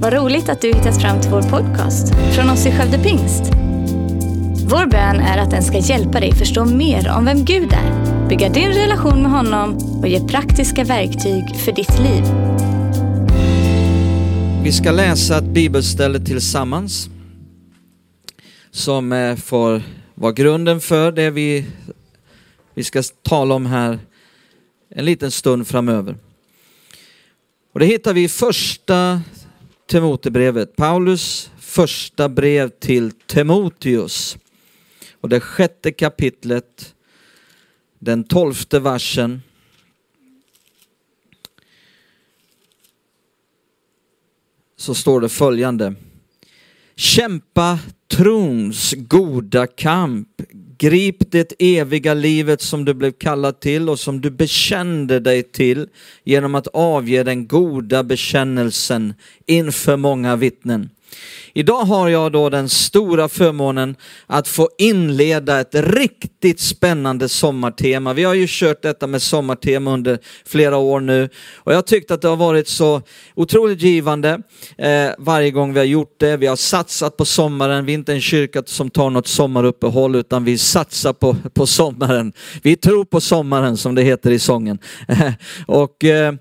Vad 0.00 0.12
roligt 0.12 0.48
att 0.48 0.60
du 0.60 0.68
hittat 0.68 1.00
fram 1.02 1.20
till 1.20 1.30
vår 1.30 1.42
podcast 1.42 2.14
från 2.34 2.50
oss 2.50 2.66
i 2.66 2.70
Skövde 2.70 2.98
Pingst. 2.98 3.42
Vår 4.70 4.86
bön 4.86 5.16
är 5.20 5.38
att 5.38 5.50
den 5.50 5.62
ska 5.62 5.78
hjälpa 5.78 6.20
dig 6.20 6.34
förstå 6.34 6.64
mer 6.64 7.08
om 7.16 7.24
vem 7.24 7.44
Gud 7.44 7.72
är, 7.72 8.28
bygga 8.28 8.48
din 8.48 8.68
relation 8.68 9.22
med 9.22 9.30
honom 9.30 9.76
och 10.00 10.08
ge 10.08 10.20
praktiska 10.20 10.84
verktyg 10.84 11.56
för 11.56 11.72
ditt 11.72 11.98
liv. 11.98 12.24
Vi 14.64 14.72
ska 14.72 14.90
läsa 14.90 15.38
ett 15.38 15.44
bibelställe 15.44 16.20
tillsammans 16.20 17.08
som 18.70 19.12
eh, 19.12 19.36
får 19.36 19.82
vara 20.14 20.32
grunden 20.32 20.80
för 20.80 21.12
det 21.12 21.30
vi, 21.30 21.66
vi 22.74 22.84
ska 22.84 23.02
tala 23.22 23.54
om 23.54 23.66
här 23.66 23.98
en 24.90 25.04
liten 25.04 25.30
stund 25.30 25.66
framöver. 25.66 26.16
Och 27.72 27.80
det 27.80 27.86
hittar 27.86 28.14
vi 28.14 28.24
i 28.24 28.28
första 28.28 29.20
Timotebrevet, 29.88 30.76
Paulus 30.76 31.50
första 31.58 32.28
brev 32.28 32.68
till 32.68 33.12
Timoteus. 33.12 34.38
Och 35.20 35.28
det 35.28 35.40
sjätte 35.40 35.92
kapitlet, 35.92 36.94
den 37.98 38.24
tolfte 38.24 38.80
versen. 38.80 39.42
Så 44.76 44.94
står 44.94 45.20
det 45.20 45.28
följande. 45.28 45.94
Kämpa 46.96 47.78
trons 48.08 48.94
goda 48.96 49.66
kamp. 49.66 50.27
Grip 50.78 51.30
det 51.30 51.52
eviga 51.58 52.14
livet 52.14 52.62
som 52.62 52.84
du 52.84 52.94
blev 52.94 53.12
kallad 53.12 53.60
till 53.60 53.88
och 53.88 53.98
som 53.98 54.20
du 54.20 54.30
bekände 54.30 55.20
dig 55.20 55.42
till 55.42 55.88
genom 56.24 56.54
att 56.54 56.66
avge 56.66 57.22
den 57.22 57.46
goda 57.46 58.02
bekännelsen 58.04 59.14
inför 59.46 59.96
många 59.96 60.36
vittnen. 60.36 60.90
Idag 61.52 61.84
har 61.84 62.08
jag 62.08 62.32
då 62.32 62.50
den 62.50 62.68
stora 62.68 63.28
förmånen 63.28 63.96
att 64.26 64.48
få 64.48 64.68
inleda 64.78 65.60
ett 65.60 65.74
riktigt 65.74 66.60
spännande 66.60 67.28
sommartema. 67.28 68.12
Vi 68.12 68.24
har 68.24 68.34
ju 68.34 68.46
kört 68.48 68.82
detta 68.82 69.06
med 69.06 69.22
sommartema 69.22 69.92
under 69.92 70.18
flera 70.46 70.76
år 70.76 71.00
nu 71.00 71.28
och 71.56 71.72
jag 71.74 71.86
tyckte 71.86 72.14
att 72.14 72.22
det 72.22 72.28
har 72.28 72.36
varit 72.36 72.68
så 72.68 73.02
otroligt 73.34 73.82
givande 73.82 74.42
eh, 74.78 75.10
varje 75.18 75.50
gång 75.50 75.72
vi 75.72 75.78
har 75.78 75.86
gjort 75.86 76.14
det. 76.16 76.36
Vi 76.36 76.46
har 76.46 76.56
satsat 76.56 77.16
på 77.16 77.24
sommaren, 77.24 77.84
vi 77.84 77.92
är 77.92 77.94
inte 77.94 78.12
en 78.12 78.20
kyrka 78.20 78.62
som 78.66 78.90
tar 78.90 79.10
något 79.10 79.26
sommaruppehåll 79.26 80.14
utan 80.14 80.44
vi 80.44 80.58
satsar 80.58 81.12
på, 81.12 81.36
på 81.54 81.66
sommaren. 81.66 82.32
Vi 82.62 82.76
tror 82.76 83.04
på 83.04 83.20
sommaren 83.20 83.76
som 83.76 83.94
det 83.94 84.02
heter 84.02 84.30
i 84.30 84.38
sången. 84.38 84.78
och, 85.66 86.04
eh, 86.04 86.34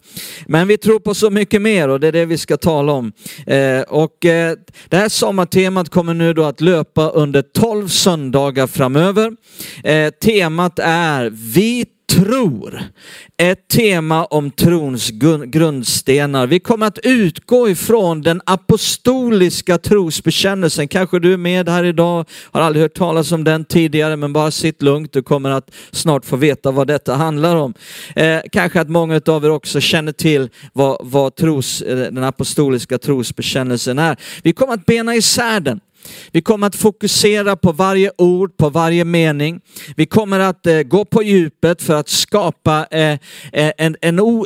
men 0.46 0.68
vi 0.68 0.78
tror 0.78 1.00
på 1.00 1.14
så 1.14 1.30
mycket 1.30 1.62
mer 1.62 1.90
och 1.90 2.00
det 2.00 2.08
är 2.08 2.12
det 2.12 2.26
vi 2.26 2.38
ska 2.38 2.58
tala 2.58 2.92
om. 2.92 3.12
Eh, 3.48 3.82
och 3.82 4.26
eh, 4.26 4.57
det, 4.66 4.72
det 4.90 4.98
här 4.98 5.10
sommartemat 5.10 5.90
kommer 5.90 6.14
nu 6.14 6.34
då 6.34 6.44
att 6.44 6.62
löpa 6.62 7.10
under 7.10 7.42
12 7.42 7.88
söndagar 7.88 8.68
framöver. 8.68 9.32
Eh, 9.84 10.10
temat 10.10 10.80
är 10.80 11.30
Vi 11.30 11.86
tror. 12.08 12.84
Ett 13.38 13.68
tema 13.68 14.26
om 14.26 14.52
trons 14.52 15.10
grundstenar. 15.46 16.48
Vi 16.48 16.60
kommer 16.60 16.86
att 16.86 17.00
utgå 17.04 17.70
ifrån 17.70 18.22
den 18.22 18.42
apostoliska 18.46 19.78
trosbekännelsen. 19.78 20.88
Kanske 20.88 21.20
du 21.20 21.34
är 21.34 21.38
med 21.38 21.70
här 21.70 21.84
idag, 21.84 22.26
har 22.52 22.62
aldrig 22.62 22.84
hört 22.84 22.98
talas 22.98 23.32
om 23.32 23.44
den 23.44 23.66
tidigare, 23.66 24.16
men 24.16 24.34
bara 24.34 24.52
sitt 24.52 24.82
lugnt. 24.82 25.14
Du 25.14 25.24
kommer 25.24 25.50
att 25.50 25.72
snart 25.92 26.26
få 26.26 26.36
veta 26.36 26.72
vad 26.72 26.88
detta 26.88 27.16
handlar 27.16 27.56
om. 27.56 27.74
Eh, 28.16 28.40
kanske 28.52 28.82
att 28.82 28.90
många 28.90 29.22
av 29.28 29.46
er 29.46 29.50
också 29.50 29.80
känner 29.80 30.12
till 30.12 30.50
vad, 30.74 30.98
vad 31.04 31.36
tros, 31.36 31.82
eh, 31.82 31.98
den 31.98 32.24
apostoliska 32.24 32.98
trosbekännelsen 32.98 34.00
är. 34.00 34.18
Vi 34.44 34.54
kommer 34.54 34.74
att 34.74 34.86
bena 34.86 35.16
isär 35.16 35.60
den. 35.60 35.80
Vi 36.32 36.42
kommer 36.42 36.68
att 36.68 36.76
fokusera 36.76 37.56
på 37.56 37.72
varje 37.72 38.12
ord, 38.18 38.58
på 38.58 38.70
varje 38.70 39.06
mening. 39.06 39.60
Vi 39.96 40.06
kommer 40.06 40.40
att 40.40 40.66
eh, 40.66 40.82
gå 40.82 41.06
på 41.06 41.24
djupet 41.24 41.82
för 41.82 41.94
att 41.94 42.10
skapa 42.10 42.88
eh, 42.92 43.12
eh 43.54 43.72
en, 43.78 43.96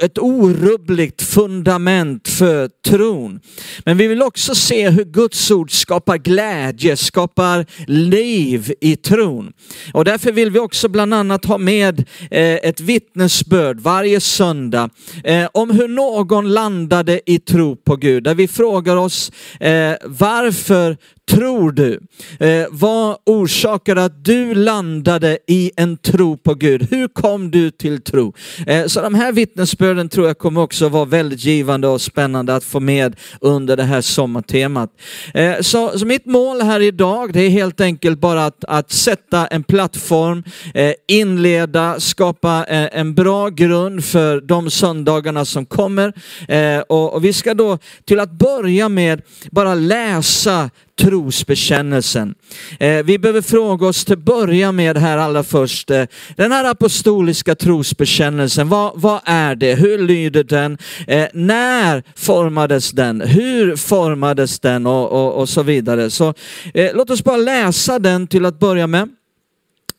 ett 0.02 0.18
orubbligt 0.18 1.22
fundament 1.22 2.28
för 2.28 2.69
tron. 2.85 3.40
Men 3.85 3.97
vi 3.97 4.08
vill 4.08 4.22
också 4.22 4.56
se 4.56 4.90
hur 4.90 5.06
Guds 5.06 5.52
ord 5.52 5.72
skapar 5.72 6.18
glädje, 6.18 6.97
skapar 6.97 7.66
liv 7.88 8.74
i 8.81 8.96
tron. 8.96 9.53
Och 9.94 10.06
därför 10.06 10.31
vill 10.31 10.52
vi 10.52 10.59
också 10.59 10.90
bland 10.90 11.14
annat 11.14 11.46
ha 11.46 11.58
med 11.58 12.00
eh, 12.31 12.56
ett 12.56 12.80
vittnesbörd 12.80 13.80
varje 13.80 14.22
söndag 14.22 14.90
eh, 15.24 15.47
om 15.53 15.72
hur 15.72 15.88
någon 15.88 16.53
landade 16.53 17.22
i 17.25 17.40
tro 17.40 17.75
på 17.75 17.96
Gud. 17.96 18.24
Där 18.24 18.35
vi 18.35 18.47
frågar 18.47 18.97
oss 18.97 19.31
eh, 19.59 19.94
varför 20.06 20.97
tror 21.31 21.50
Tror 21.51 21.72
du? 21.72 22.00
Eh, 22.39 22.67
vad 22.72 23.17
orsakade 23.25 24.03
att 24.03 24.25
du 24.25 24.53
landade 24.56 25.38
i 25.47 25.72
en 25.75 25.97
tro 25.97 26.38
på 26.38 26.53
Gud? 26.53 26.88
Hur 26.91 27.07
kom 27.07 27.51
du 27.51 27.72
till 27.72 28.01
tro? 28.01 28.34
Eh, 28.67 28.85
så 28.85 29.01
de 29.01 29.16
här 29.16 29.31
vittnesbörden 29.31 30.09
tror 30.09 30.28
jag 30.28 30.38
kommer 30.38 30.61
också 30.61 30.90
vara 30.90 31.06
väldigt 31.06 31.45
givande 31.45 31.88
och 31.88 32.01
spännande 32.01 32.56
att 32.56 32.63
få 32.63 32.79
med 32.79 33.16
under 33.41 33.78
det 33.78 33.84
här 33.84 34.01
sommartemat. 34.01 34.90
Eh, 35.34 35.59
så, 35.61 36.00
så 36.00 36.06
mitt 36.06 36.25
mål 36.25 36.61
här 36.61 36.79
idag, 36.79 37.34
det 37.34 37.41
är 37.41 37.50
helt 37.50 37.81
enkelt 37.81 38.19
bara 38.19 38.45
att, 38.45 38.66
att 38.67 38.91
sätta 38.91 39.47
en 39.47 39.63
plattform, 39.63 40.44
eh, 40.73 40.94
inleda, 41.07 42.00
skapa 42.00 42.66
eh, 42.69 43.00
en 43.00 43.16
bra 43.16 43.50
grund 43.50 44.06
för 44.06 44.41
de 44.41 44.69
söndagarna 44.69 45.45
som 45.45 45.66
kommer. 45.66 46.13
Eh, 46.47 46.79
och, 46.79 47.13
och 47.13 47.25
vi 47.25 47.34
ska 47.34 47.53
då 47.53 47.78
till 48.06 48.19
att 48.19 48.31
börja 48.31 48.90
med 48.90 49.22
bara 49.51 49.75
läsa 49.75 50.69
trosbekännelsen. 51.02 52.35
Eh, 52.79 53.03
vi 53.03 53.19
behöver 53.19 53.41
fråga 53.41 53.88
oss 53.88 54.06
till 54.06 54.13
att 54.13 54.19
börja 54.19 54.72
med 54.72 54.97
här 54.97 55.18
allra 55.18 55.44
först, 55.44 55.91
eh, 55.91 56.06
den 56.35 56.52
här 56.52 56.66
apostoliska 56.72 57.56
trosbekännelsen, 57.56 58.69
vad, 58.69 58.91
vad 58.96 59.22
är 59.25 59.56
det? 59.56 59.75
Hur 59.75 59.97
lyder 59.97 60.44
den? 60.44 60.78
Eh, 61.07 61.28
när 61.34 62.03
formades 62.16 62.91
den? 62.91 63.22
Hur 63.22 63.75
formades 63.75 64.59
den? 64.59 64.88
Och, 64.88 65.12
och, 65.12 65.34
och 65.34 65.50
så 65.50 65.63
vidare. 65.63 66.09
Så 66.09 66.34
eh, 66.74 66.91
låt 66.94 67.09
oss 67.09 67.23
bara 67.23 67.38
läsa 67.38 68.00
den 68.00 68.28
till 68.28 68.46
att 68.46 68.59
börja 68.59 68.88
med. 68.88 69.09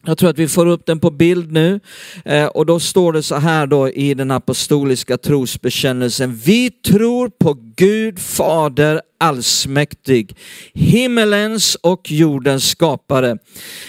Jag 0.06 0.18
tror 0.18 0.30
att 0.30 0.38
vi 0.38 0.48
får 0.48 0.66
upp 0.66 0.86
den 0.86 1.00
på 1.00 1.10
bild 1.10 1.52
nu 1.52 1.80
eh, 2.24 2.46
och 2.46 2.66
då 2.66 2.80
står 2.80 3.12
det 3.12 3.22
så 3.22 3.36
här 3.36 3.66
då 3.66 3.88
i 3.88 4.14
den 4.14 4.30
apostoliska 4.30 5.18
trosbekännelsen. 5.18 6.40
Vi 6.44 6.70
tror 6.70 7.28
på 7.28 7.56
Gud 7.76 8.18
Fader 8.18 9.00
allsmäktig, 9.22 10.36
himmelens 10.74 11.74
och 11.74 12.10
jordens 12.10 12.70
skapare. 12.70 13.38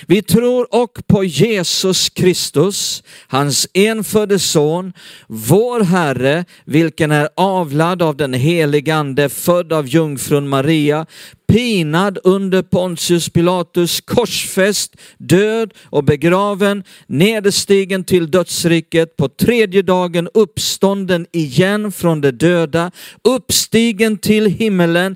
Vi 0.07 0.21
tror 0.21 0.75
och 0.75 1.07
på 1.07 1.23
Jesus 1.23 2.09
Kristus, 2.09 3.03
hans 3.27 3.67
enfödde 3.73 4.39
son, 4.39 4.93
vår 5.27 5.83
Herre, 5.83 6.45
vilken 6.65 7.11
är 7.11 7.29
avlad 7.35 8.01
av 8.01 8.15
den 8.17 8.33
helige 8.33 8.95
Ande, 8.95 9.29
född 9.29 9.73
av 9.73 9.87
jungfrun 9.87 10.49
Maria, 10.49 11.05
pinad 11.53 12.17
under 12.23 12.61
Pontius 12.61 13.29
Pilatus, 13.29 14.01
korsfäst, 14.01 14.95
död 15.17 15.73
och 15.83 16.03
begraven, 16.03 16.83
nederstigen 17.07 18.03
till 18.03 18.31
dödsriket, 18.31 19.17
på 19.17 19.29
tredje 19.29 19.81
dagen 19.81 20.29
uppstånden 20.33 21.25
igen 21.31 21.91
från 21.91 22.21
de 22.21 22.31
döda, 22.31 22.91
uppstigen 23.23 24.17
till 24.17 24.45
himmelen, 24.45 25.15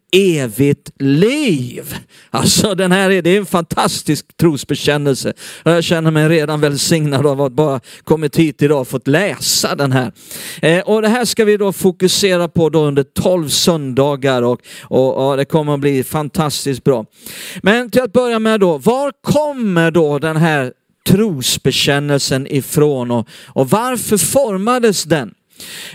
evigt 0.11 0.91
liv. 0.99 1.95
Alltså 2.29 2.75
den 2.75 2.91
här 2.91 3.09
är, 3.09 3.21
det 3.21 3.29
är 3.29 3.37
en 3.37 3.45
fantastisk 3.45 4.37
trosbekännelse. 4.37 5.33
Jag 5.63 5.83
känner 5.83 6.11
mig 6.11 6.29
redan 6.29 6.61
välsignad 6.61 7.25
av 7.27 7.41
att 7.41 7.51
bara 7.51 7.79
kommit 8.03 8.35
hit 8.35 8.61
idag 8.61 8.81
och 8.81 8.87
fått 8.87 9.07
läsa 9.07 9.75
den 9.75 9.91
här. 9.91 10.11
Eh, 10.61 10.79
och 10.79 11.01
det 11.01 11.07
här 11.07 11.25
ska 11.25 11.45
vi 11.45 11.57
då 11.57 11.73
fokusera 11.73 12.47
på 12.47 12.69
då 12.69 12.83
under 12.83 13.03
12 13.03 13.49
söndagar 13.49 14.41
och, 14.41 14.61
och, 14.81 15.29
och 15.29 15.37
det 15.37 15.45
kommer 15.45 15.73
att 15.73 15.79
bli 15.79 16.03
fantastiskt 16.03 16.83
bra. 16.83 17.05
Men 17.63 17.91
till 17.91 18.01
att 18.01 18.13
börja 18.13 18.39
med 18.39 18.59
då, 18.59 18.77
var 18.77 19.11
kommer 19.23 19.91
då 19.91 20.19
den 20.19 20.37
här 20.37 20.73
trosbekännelsen 21.09 22.47
ifrån 22.47 23.11
och, 23.11 23.27
och 23.47 23.69
varför 23.69 24.17
formades 24.17 25.03
den? 25.03 25.33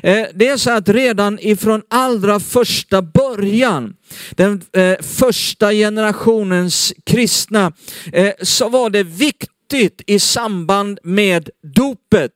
Eh, 0.02 0.26
det 0.34 0.48
är 0.48 0.56
så 0.56 0.70
att 0.70 0.88
redan 0.88 1.38
ifrån 1.38 1.82
allra 1.90 2.40
första 2.40 3.02
början, 3.02 3.96
den 4.30 4.62
eh, 4.72 4.96
första 5.02 5.72
generationens 5.72 6.94
kristna, 7.04 7.72
eh, 8.12 8.32
så 8.42 8.68
var 8.68 8.90
det 8.90 9.02
viktigt 9.02 10.02
i 10.06 10.18
samband 10.18 10.98
med 11.02 11.50
dopet 11.74 12.32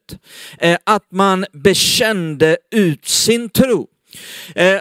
att 0.84 1.12
man 1.12 1.46
bekände 1.52 2.56
ut 2.70 3.08
sin 3.08 3.48
tro. 3.48 3.86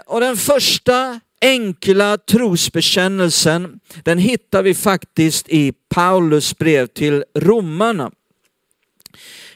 Och 0.06 0.20
den 0.20 0.36
första 0.36 1.20
enkla 1.40 2.18
trosbekännelsen, 2.18 3.80
den 4.04 4.18
hittar 4.18 4.62
vi 4.62 4.74
faktiskt 4.74 5.48
i 5.48 5.72
Paulus 5.94 6.58
brev 6.58 6.86
till 6.86 7.24
romarna. 7.38 8.10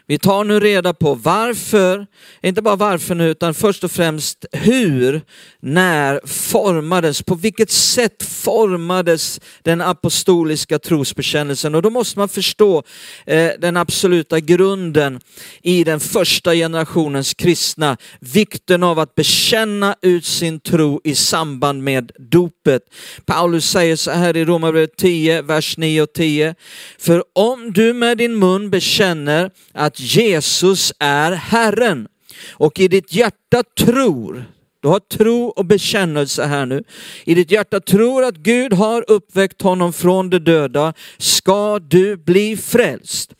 Vi 0.06 0.18
tar 0.18 0.44
nu 0.44 0.60
reda 0.60 0.94
på 0.94 1.14
varför, 1.14 2.06
inte 2.42 2.62
bara 2.62 2.76
varför 2.76 3.14
nu, 3.14 3.30
utan 3.30 3.54
först 3.54 3.84
och 3.84 3.90
främst 3.90 4.44
hur, 4.52 5.22
när 5.60 6.20
formades, 6.26 7.22
på 7.22 7.34
vilket 7.34 7.70
sätt 7.70 8.22
formades 8.22 9.40
den 9.62 9.80
apostoliska 9.80 10.78
trosbekännelsen. 10.78 11.74
Och 11.74 11.82
då 11.82 11.90
måste 11.90 12.18
man 12.18 12.28
förstå 12.28 12.82
eh, 13.26 13.50
den 13.58 13.76
absoluta 13.76 14.40
grunden 14.40 15.20
i 15.62 15.84
den 15.84 16.00
första 16.00 16.54
generationens 16.54 17.34
kristna, 17.34 17.96
vikten 18.20 18.82
av 18.82 18.98
att 18.98 19.14
bekänna 19.14 19.96
ut 20.02 20.24
sin 20.24 20.60
tro 20.60 21.00
i 21.04 21.14
samband 21.14 21.82
med 21.82 22.12
dopet. 22.18 22.82
Paulus 23.24 23.70
säger 23.70 23.96
så 23.96 24.10
här 24.10 24.36
i 24.36 24.44
Romarbrevet 24.44 24.96
10, 24.96 25.42
vers 25.42 25.76
9 25.76 26.02
och 26.02 26.12
10. 26.12 26.54
För 26.98 27.24
om 27.32 27.72
du 27.72 27.92
med 27.92 28.18
din 28.18 28.38
mun 28.38 28.70
bekänner 28.70 29.50
att 29.72 29.93
att 29.94 30.00
Jesus 30.00 30.92
är 30.98 31.32
Herren 31.32 32.08
och 32.52 32.80
i 32.80 32.88
ditt 32.88 33.12
hjärta 33.12 33.62
tror, 33.78 34.44
du 34.82 34.88
har 34.88 35.00
tro 35.00 35.46
och 35.46 35.64
bekännelse 35.64 36.44
här 36.44 36.66
nu. 36.66 36.84
I 37.24 37.34
ditt 37.34 37.50
hjärta 37.50 37.80
tror 37.80 38.24
att 38.24 38.36
Gud 38.36 38.72
har 38.72 39.04
uppväckt 39.10 39.62
honom 39.62 39.92
från 39.92 40.30
de 40.30 40.38
döda, 40.38 40.94
ska 41.18 41.78
du 41.78 42.16
bli 42.16 42.56
frälst. 42.56 43.34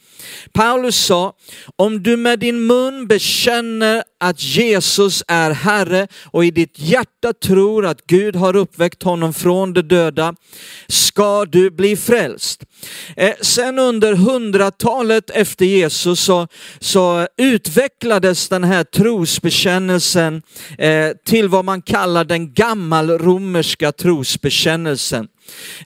Paulus 0.52 0.96
sa, 0.96 1.32
om 1.76 2.02
du 2.02 2.16
med 2.16 2.38
din 2.38 2.66
mun 2.66 3.06
bekänner 3.06 4.02
att 4.20 4.43
Jesus 4.43 5.22
är 5.28 5.50
Herre 5.50 6.08
och 6.25 6.44
i 6.44 6.50
ditt 6.50 6.78
hjärta 6.78 7.32
tror 7.32 7.87
att 7.87 8.06
Gud 8.06 8.37
har 8.37 8.56
uppväckt 8.56 9.02
honom 9.02 9.34
från 9.34 9.72
de 9.72 9.82
döda, 9.82 10.34
ska 10.88 11.44
du 11.44 11.70
bli 11.70 11.96
frälst. 11.96 12.64
Eh, 13.16 13.34
sen 13.40 13.78
under 13.78 14.14
hundratalet 14.14 15.31
efter 15.31 15.64
Jesus 15.64 16.20
så, 16.20 16.49
så 16.81 17.28
utvecklades 17.37 18.49
den 18.49 18.64
här 18.64 18.84
trosbekännelsen 18.84 20.43
eh, 20.78 21.10
till 21.25 21.49
vad 21.49 21.64
man 21.64 21.82
kallar 21.82 22.25
den 22.25 22.52
gammalromerska 22.55 23.93
trosbekännelsen. 23.93 25.28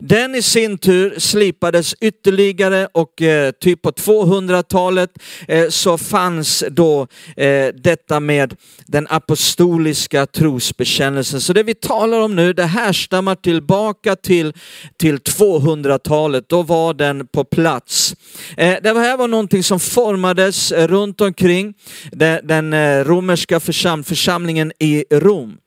Den 0.01 0.35
i 0.35 0.43
sin 0.43 0.79
tur 0.79 1.19
slipades 1.19 1.95
ytterligare 2.01 2.89
och 2.93 3.23
eh, 3.23 3.51
typ 3.51 3.83
på 3.83 3.91
200-talet 3.91 5.11
eh, 5.49 5.69
så 5.69 5.99
fanns 5.99 6.65
då 6.71 7.07
eh, 7.37 7.67
detta 7.75 8.21
med 8.21 8.57
den 8.87 9.07
apostoliska 9.11 10.27
trosbekännelsen. 10.27 11.41
Så 11.41 11.53
det 11.53 11.63
vi 11.63 11.75
talar 11.75 12.21
om 12.21 12.37
nu, 12.37 12.53
det 12.53 12.65
härstammar 12.65 13.35
tillbaka 13.35 14.17
till, 14.17 14.53
till 14.97 15.17
200-talet. 15.17 16.49
Då 16.49 16.63
var 16.63 16.95
den 16.95 17.27
på 17.27 17.45
plats. 17.45 18.15
Eh, 18.57 18.77
det 18.83 18.99
här 18.99 19.17
var 19.17 19.29
någonting 19.29 19.63
som 19.63 19.81
formades 19.81 20.73
eh, 20.73 20.89
runt 20.89 21.21
omkring 21.21 21.75
den, 22.13 22.47
den 22.47 22.73
eh, 22.73 23.05
romerska 23.05 23.61
församlingen 23.61 24.73
i 24.79 25.05
Rom. 25.11 25.59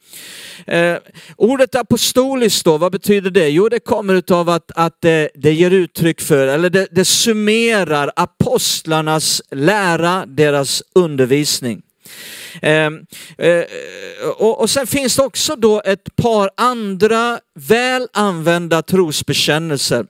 Eh, 0.67 0.97
ordet 1.37 1.75
apostoliskt 1.75 2.65
då, 2.65 2.77
vad 2.77 2.91
betyder 2.91 3.31
det? 3.31 3.49
Jo, 3.49 3.69
det 3.69 3.79
kommer 3.79 4.33
av 4.33 4.49
att, 4.49 4.71
att 4.75 4.97
det, 4.99 5.29
det 5.35 5.53
ger 5.53 5.71
uttryck 5.71 6.21
för, 6.21 6.47
eller 6.47 6.69
det, 6.69 6.87
det 6.91 7.05
summerar 7.05 8.11
apostlarnas 8.15 9.41
lära, 9.51 10.25
deras 10.25 10.83
undervisning. 10.95 11.81
Eh, 12.61 12.89
eh, 13.37 13.65
och, 14.37 14.61
och 14.61 14.69
sen 14.69 14.87
finns 14.87 15.15
det 15.15 15.23
också 15.23 15.55
då 15.55 15.81
ett 15.85 16.15
par 16.15 16.49
andra 16.57 17.39
väl 17.55 18.07
använda 18.13 18.81
trosbekännelser. 18.81 20.05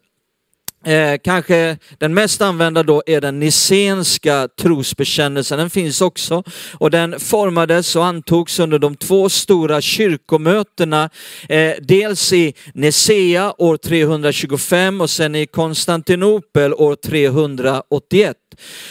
Eh, 0.86 1.18
kanske 1.24 1.78
den 1.98 2.14
mest 2.14 2.42
använda 2.42 2.84
då 2.84 3.04
är 3.06 3.22
den 3.22 3.40
nicenska 3.40 4.48
trosbekännelsen. 4.62 5.60
Den 5.60 5.70
finns 5.70 6.02
också 6.02 6.44
och 6.74 6.92
den 6.92 7.20
formades 7.20 7.96
och 7.96 8.06
antogs 8.06 8.60
under 8.60 8.80
de 8.80 8.96
två 8.96 9.30
stora 9.30 9.82
kyrkomötena. 9.82 11.10
Eh, 11.50 11.74
dels 11.82 12.34
i 12.34 12.54
Nicea 12.74 13.54
år 13.58 13.78
325 13.78 15.02
och 15.02 15.10
sen 15.10 15.36
i 15.36 15.46
Konstantinopel 15.46 16.74
år 16.74 16.96
381. 16.96 18.38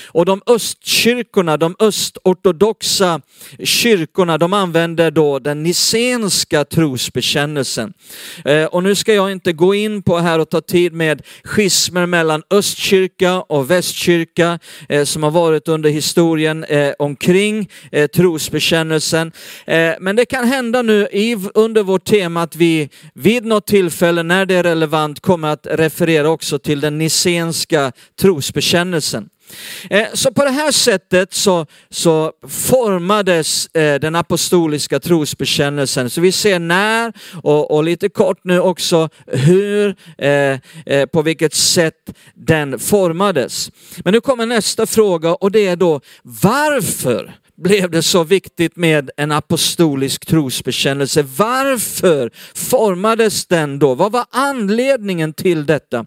Och 0.07 0.25
de 0.25 0.43
östkyrkorna, 0.47 1.57
de 1.57 1.77
östortodoxa 1.79 3.21
kyrkorna, 3.65 4.39
de 4.39 4.53
använder 4.53 5.11
då 5.11 5.39
den 5.39 5.63
nicenska 5.63 6.65
trosbekännelsen. 6.65 7.93
Eh, 8.45 8.65
och 8.65 8.83
nu 8.83 8.95
ska 8.95 9.15
jag 9.15 9.33
inte 9.33 9.53
gå 9.53 9.75
in 9.75 10.03
på 10.03 10.19
här 10.19 10.39
och 10.39 10.51
ta 10.51 10.61
tid 10.61 10.93
med 10.93 11.23
schismer 11.45 12.07
mellan 12.07 12.43
östkyrka 12.51 13.41
och 13.41 13.71
västkyrka 13.71 14.59
eh, 14.89 15.05
som 15.05 15.23
har 15.23 15.31
varit 15.31 15.69
under 15.69 15.91
historien 15.91 16.65
eh, 16.65 16.93
omkring 16.99 17.69
trosbekännelsen. 18.15 19.33
Men 20.01 20.17
det 20.17 20.25
kan 20.25 20.49
hända 20.49 20.83
nu 20.83 21.09
under 21.55 21.83
vårt 21.83 22.05
tema 22.05 22.43
att 22.43 22.57
vi 22.57 22.89
vid 23.15 23.45
något 23.45 23.67
tillfälle 23.67 24.23
när 24.23 24.47
det 24.47 24.55
är 24.55 24.63
relevant 24.63 25.21
kommer 25.21 25.49
att 25.49 25.67
referera 25.71 26.31
också 26.31 26.59
till 26.59 26.81
den 26.81 26.99
nicenska 26.99 27.93
trosbekännelsen. 28.21 29.29
Eh, 29.91 30.07
så 30.15 30.33
på 30.33 30.45
det 30.45 30.51
här 30.51 30.73
sättet 30.73 31.35
så, 31.35 31.67
så 31.91 32.33
formades 32.49 33.67
eh, 33.67 34.01
den 34.01 34.15
apostoliska 34.15 35.01
trosbekännelsen. 35.01 36.11
Så 36.11 36.21
vi 36.21 36.33
ser 36.33 36.59
när 36.59 37.13
och, 37.43 37.71
och 37.71 37.85
lite 37.85 38.09
kort 38.09 38.39
nu 38.43 38.61
också 38.61 39.09
hur, 39.27 39.97
eh, 40.19 41.07
på 41.13 41.23
vilket 41.23 41.55
sätt 41.55 41.95
den 42.35 42.79
formades. 42.79 43.71
Men 44.05 44.15
nu 44.15 44.21
kommer 44.21 44.47
nästa 44.47 44.87
fråga 44.87 45.35
och 45.35 45.53
det 45.53 45.67
är 45.67 45.77
då 45.77 46.01
varför 46.23 47.40
blev 47.63 47.91
det 47.91 48.03
så 48.03 48.25
viktigt 48.25 48.77
med 48.77 49.11
en 49.17 49.33
apostolisk 49.33 50.27
trosbekännelse? 50.27 51.23
Varför 51.23 52.31
formades 52.55 53.47
den 53.47 53.79
då? 53.79 53.95
Vad 53.95 54.13
var 54.13 54.27
anledningen 54.31 55.33
till 55.33 55.67
detta? 55.67 56.07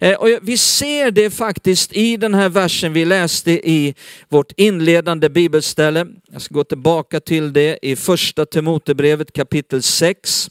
Eh, 0.00 0.14
och 0.14 0.28
vi 0.42 0.56
ser 0.56 1.10
det 1.10 1.30
faktiskt 1.30 1.92
i 1.92 2.16
den 2.16 2.34
här 2.34 2.48
versen 2.48 2.92
vi 2.92 3.04
läste 3.04 3.50
i 3.50 3.94
vårt 4.28 4.52
inledande 4.56 5.28
bibelställe. 5.28 6.06
Jag 6.32 6.42
ska 6.42 6.54
gå 6.54 6.64
tillbaka 6.64 7.20
till 7.20 7.52
det 7.52 7.78
i 7.82 7.96
första 7.96 8.46
Timotebrevet 8.46 9.32
kapitel 9.32 9.82
6. 9.82 10.50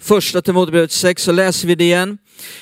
Första 0.00 0.42
Timotebrevet 0.42 0.92
6 0.92 1.22
så 1.22 1.32
läser 1.32 1.68
vi 1.68 1.74
det 1.74 1.84
igen, 1.84 2.18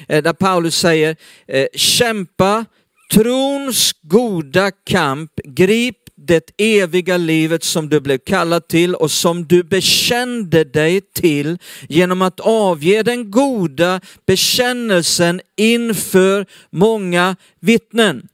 eh, 0.09 0.23
där 0.23 0.33
Paulus 0.33 0.79
säger, 0.79 1.17
eh, 1.49 1.67
kämpa 1.75 2.65
trons 3.13 3.93
goda 4.03 4.71
kamp, 4.71 5.31
grip 5.45 5.97
det 6.17 6.51
eviga 6.59 7.17
livet 7.17 7.65
som 7.65 7.89
du 7.89 8.01
blev 8.01 8.19
kallad 8.19 8.69
till 8.69 8.95
och 8.95 9.11
som 9.11 9.47
du 9.47 9.63
bekände 9.63 10.65
dig 10.65 11.01
till 11.01 11.59
genom 11.89 12.23
att 12.23 12.41
avge 12.41 13.03
den 13.03 13.31
goda 13.31 14.01
bekännelsen 14.27 15.41
inför 15.57 16.47
många 16.71 17.37
vittnen. 17.61 18.29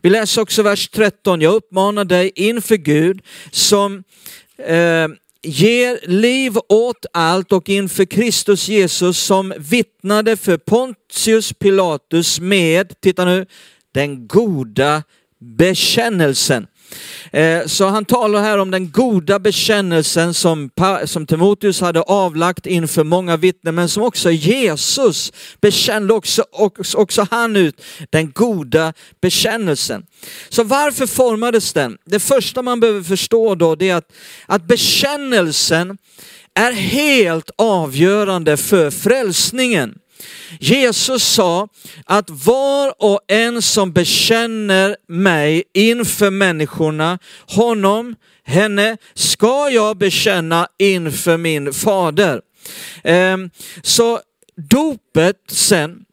Vi 0.00 0.10
läser 0.10 0.42
också 0.42 0.62
vers 0.62 0.88
13. 0.88 1.40
Jag 1.40 1.54
uppmanar 1.54 2.04
dig 2.04 2.32
inför 2.34 2.76
Gud 2.76 3.20
som 3.50 4.04
eh, 4.66 5.08
ger 5.42 6.08
liv 6.08 6.52
åt 6.68 7.06
allt 7.12 7.52
och 7.52 7.68
inför 7.68 8.04
Kristus 8.04 8.68
Jesus 8.68 9.18
som 9.18 9.52
vittnade 9.58 10.36
för 10.36 10.56
Pontius 10.56 11.52
Pilatus 11.52 12.40
med, 12.40 13.00
titta 13.00 13.24
nu, 13.24 13.46
den 13.94 14.26
goda 14.26 15.02
bekännelsen. 15.40 16.66
Eh, 17.32 17.66
så 17.66 17.86
han 17.86 18.04
talar 18.04 18.42
här 18.42 18.58
om 18.58 18.70
den 18.70 18.90
goda 18.90 19.38
bekännelsen 19.38 20.34
som, 20.34 20.70
som 21.04 21.26
Timoteus 21.26 21.80
hade 21.80 22.02
avlagt 22.02 22.66
inför 22.66 23.04
många 23.04 23.36
vittnen, 23.36 23.74
men 23.74 23.88
som 23.88 24.02
också 24.02 24.30
Jesus 24.30 25.32
bekände 25.60 26.14
också, 26.14 26.44
också, 26.52 26.98
också 26.98 27.26
han 27.30 27.56
ut, 27.56 27.82
den 28.10 28.30
goda 28.30 28.92
bekännelsen. 29.20 30.06
Så 30.48 30.64
varför 30.64 31.06
formades 31.06 31.72
den? 31.72 31.98
Det 32.04 32.20
första 32.20 32.62
man 32.62 32.80
behöver 32.80 33.02
förstå 33.02 33.54
då 33.54 33.74
det 33.74 33.90
är 33.90 33.96
att, 33.96 34.12
att 34.46 34.62
bekännelsen 34.64 35.98
är 36.54 36.72
helt 36.72 37.50
avgörande 37.58 38.56
för 38.56 38.90
frälsningen. 38.90 39.98
Jesus 40.60 41.22
sa 41.22 41.68
att 42.04 42.30
var 42.30 42.94
och 43.02 43.20
en 43.28 43.62
som 43.62 43.92
bekänner 43.92 44.96
mig 45.08 45.62
inför 45.74 46.30
människorna, 46.30 47.18
honom, 47.46 48.14
henne, 48.44 48.96
ska 49.14 49.70
jag 49.70 49.96
bekänna 49.96 50.68
inför 50.78 51.36
min 51.36 51.72
fader. 51.72 52.40
Ehm, 53.04 53.50
så 53.82 54.20
dopet 54.56 55.36
sen 55.48 56.04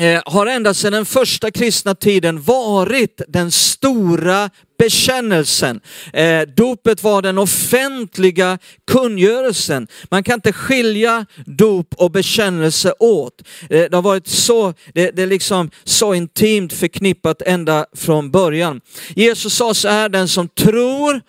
Eh, 0.00 0.22
har 0.26 0.46
ända 0.46 0.74
sedan 0.74 0.92
den 0.92 1.06
första 1.06 1.50
kristna 1.50 1.94
tiden 1.94 2.42
varit 2.42 3.22
den 3.28 3.50
stora 3.50 4.50
bekännelsen. 4.78 5.80
Eh, 6.12 6.40
dopet 6.56 7.02
var 7.02 7.22
den 7.22 7.38
offentliga 7.38 8.58
kungörelsen. 8.86 9.88
Man 10.10 10.22
kan 10.22 10.34
inte 10.34 10.52
skilja 10.52 11.26
dop 11.46 11.94
och 11.96 12.10
bekännelse 12.10 12.94
åt. 12.98 13.42
Eh, 13.70 13.90
det 13.90 13.94
har 13.94 14.02
varit 14.02 14.28
så, 14.28 14.74
det, 14.94 15.10
det 15.10 15.22
är 15.22 15.26
liksom 15.26 15.70
så 15.84 16.14
intimt 16.14 16.72
förknippat 16.72 17.42
ända 17.42 17.86
från 17.96 18.30
början. 18.30 18.80
Jesus 19.08 19.54
sa 19.54 19.74
så 19.74 19.88
här, 19.88 20.08
den 20.08 20.28
som 20.28 20.48
tror 20.48 21.20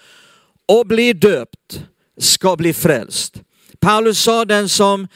och 0.68 0.88
blir 0.88 1.14
döpt 1.14 1.82
ska 2.22 2.56
bli 2.56 2.74
frälst. 2.74 3.42
Paulus 3.80 4.20
sa 4.20 4.46
den 4.46 4.70
som 4.70 5.08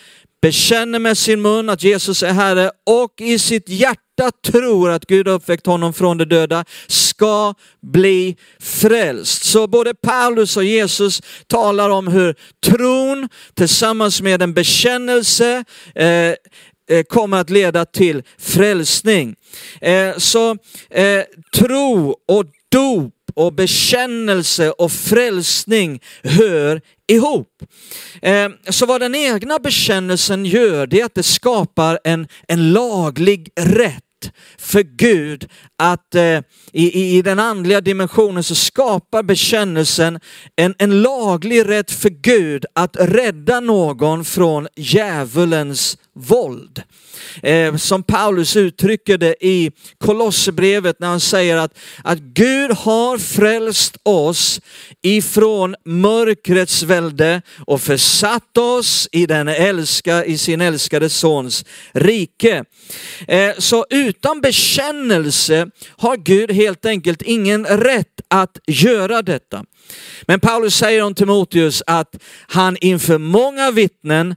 bekänner 0.44 1.00
med 1.00 1.18
sin 1.18 1.42
mun 1.42 1.70
att 1.70 1.84
Jesus 1.84 2.24
är 2.24 2.34
Herre 2.34 2.72
och 2.86 3.22
i 3.22 3.40
sitt 3.40 3.70
hjärta 3.70 4.32
tror 4.46 4.92
att 4.92 5.06
Gud 5.06 5.28
har 5.28 5.36
uppväckt 5.36 5.66
honom 5.66 5.94
från 5.94 6.18
de 6.18 6.26
döda 6.26 6.66
ska 6.88 7.54
bli 7.82 8.38
frälst. 8.60 9.44
Så 9.44 9.68
både 9.68 9.94
Paulus 9.94 10.58
och 10.58 10.64
Jesus 10.64 11.22
talar 11.48 11.90
om 11.90 12.08
hur 12.08 12.36
tron 12.66 13.30
tillsammans 13.54 14.22
med 14.22 14.42
en 14.42 14.54
bekännelse 14.54 15.64
eh, 15.96 16.08
eh 16.08 17.04
kommer 17.10 17.38
att 17.38 17.50
leda 17.50 17.86
till 17.86 18.24
frälsning. 18.38 19.36
Eh, 19.82 20.18
så 20.18 20.58
eh, 20.90 21.24
tro 21.56 22.16
och 22.28 22.46
dop 22.72 23.13
och 23.36 23.54
bekännelse 23.54 24.72
och 24.72 24.92
frälsning 24.92 26.02
hör 26.24 26.82
ihop. 27.12 27.50
Eh, 28.22 28.50
så 28.70 28.86
vad 28.86 29.02
den 29.02 29.16
egna 29.16 29.60
bekännelsen 29.60 30.46
gör, 30.46 30.88
det 30.88 31.02
är 31.02 31.06
att 31.06 31.16
det 31.16 31.24
skapar 31.24 32.00
en, 32.04 32.28
en 32.48 32.74
laglig 32.74 33.50
rätt 33.56 34.04
för 34.58 34.84
Gud 34.84 35.50
att 35.78 36.16
eh, 36.16 36.40
i, 36.72 37.18
i 37.18 37.22
den 37.22 37.40
andliga 37.40 37.82
dimensionen 37.82 38.44
så 38.44 38.56
skapar 38.56 39.24
bekännelsen 39.24 40.20
en, 40.56 40.76
en 40.78 41.02
laglig 41.02 41.70
rätt 41.70 41.92
för 41.92 42.10
Gud 42.10 42.66
att 42.76 42.98
rädda 43.00 43.60
någon 43.60 44.26
från 44.26 44.68
djävulens 44.76 45.98
våld. 46.16 46.84
Eh, 47.44 47.76
som 47.76 48.04
Paulus 48.04 48.56
uttrycker 48.56 49.18
det 49.18 49.36
i 49.46 49.72
Kolosserbrevet 49.98 51.00
när 51.00 51.08
han 51.08 51.20
säger 51.20 51.58
att, 51.58 51.78
att 52.04 52.20
Gud 52.20 52.72
har 52.72 53.18
frälst 53.18 53.98
oss 54.04 54.62
ifrån 55.02 55.76
mörkrets 55.86 56.84
välde 56.84 57.42
och 57.68 57.82
försatt 57.82 58.58
oss 58.58 59.10
i, 59.12 59.26
den 59.26 59.48
älska, 59.48 60.26
i 60.26 60.38
sin 60.38 60.62
älskade 60.62 61.10
sons 61.10 61.66
rike. 61.92 62.64
Eh, 63.28 63.52
så 63.58 63.86
utan 63.90 64.42
bekännelse 64.42 65.68
har 65.90 66.18
Gud 66.18 66.52
helt 66.52 66.86
enkelt 66.86 67.22
ingen 67.22 67.66
rätt 67.66 68.22
att 68.28 68.58
göra 68.68 69.22
detta. 69.22 69.66
Men 70.22 70.40
Paulus 70.40 70.76
säger 70.76 71.04
om 71.04 71.16
Timoteus 71.16 71.84
att 71.88 72.16
han 72.48 72.78
inför 72.82 73.18
många 73.18 73.72
vittnen 73.72 74.36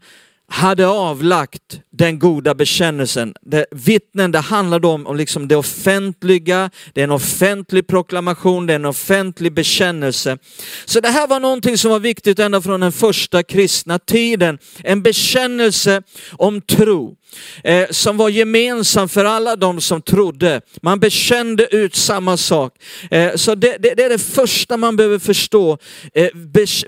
hade 0.49 0.87
avlagt 0.87 1.81
den 1.93 2.19
goda 2.19 2.55
bekännelsen. 2.55 3.35
Det, 3.43 3.67
vittnen, 3.71 4.33
det 4.33 4.39
handlar 4.39 4.85
om, 4.85 5.07
om 5.07 5.17
liksom 5.17 5.49
det 5.49 5.57
offentliga, 5.57 6.71
det 6.93 7.01
är 7.01 7.05
en 7.05 7.11
offentlig 7.11 7.87
proklamation, 7.87 8.67
det 8.67 8.73
är 8.73 8.75
en 8.75 8.85
offentlig 8.85 9.53
bekännelse. 9.53 10.39
Så 10.85 11.01
det 11.01 11.09
här 11.09 11.27
var 11.27 11.41
någonting 11.41 11.79
som 11.79 11.91
var 11.91 12.01
viktigt 12.01 12.39
ända 12.39 12.63
från 12.63 12.81
den 12.81 12.93
första 12.93 13.43
kristna 13.43 13.99
tiden. 13.99 14.59
En 14.85 15.03
bekännelse 15.03 16.03
om 16.33 16.61
tro 16.61 17.17
eh, 17.65 17.87
som 17.91 18.17
var 18.17 18.29
gemensam 18.29 19.09
för 19.09 19.25
alla 19.25 19.57
de 19.57 19.81
som 19.81 20.03
trodde. 20.03 20.61
Man 20.83 21.01
bekände 21.01 21.77
ut 21.77 21.95
samma 21.95 22.37
sak. 22.37 22.75
Eh, 23.11 23.35
så 23.35 23.55
det, 23.55 23.77
det, 23.79 23.95
det, 23.95 24.03
är 24.03 24.09
det 24.09 24.19
första 24.19 24.77
man 24.77 24.97
behöver 24.97 25.19
förstå, 25.19 25.79
eh, 26.15 26.29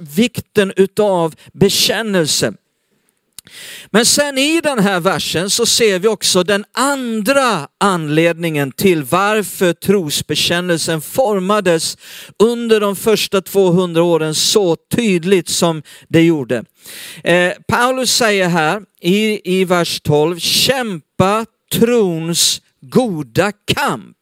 vikten 0.00 0.72
utav 0.76 1.34
bekännelse. 1.52 2.52
Men 3.90 4.06
sen 4.06 4.38
i 4.38 4.60
den 4.60 4.78
här 4.78 5.00
versen 5.00 5.50
så 5.50 5.66
ser 5.66 5.98
vi 5.98 6.08
också 6.08 6.42
den 6.42 6.64
andra 6.72 7.68
anledningen 7.80 8.72
till 8.72 9.04
varför 9.04 9.72
trosbekännelsen 9.72 11.00
formades 11.00 11.96
under 12.38 12.80
de 12.80 12.96
första 12.96 13.40
200 13.40 14.02
åren 14.02 14.34
så 14.34 14.76
tydligt 14.76 15.48
som 15.48 15.82
det 16.08 16.22
gjorde. 16.22 16.64
Eh, 17.24 17.52
Paulus 17.68 18.16
säger 18.16 18.48
här 18.48 18.82
i, 19.00 19.40
i 19.60 19.64
vers 19.64 20.00
12, 20.00 20.38
kämpa 20.38 21.46
trons 21.72 22.62
goda 22.80 23.52
kamp. 23.74 24.16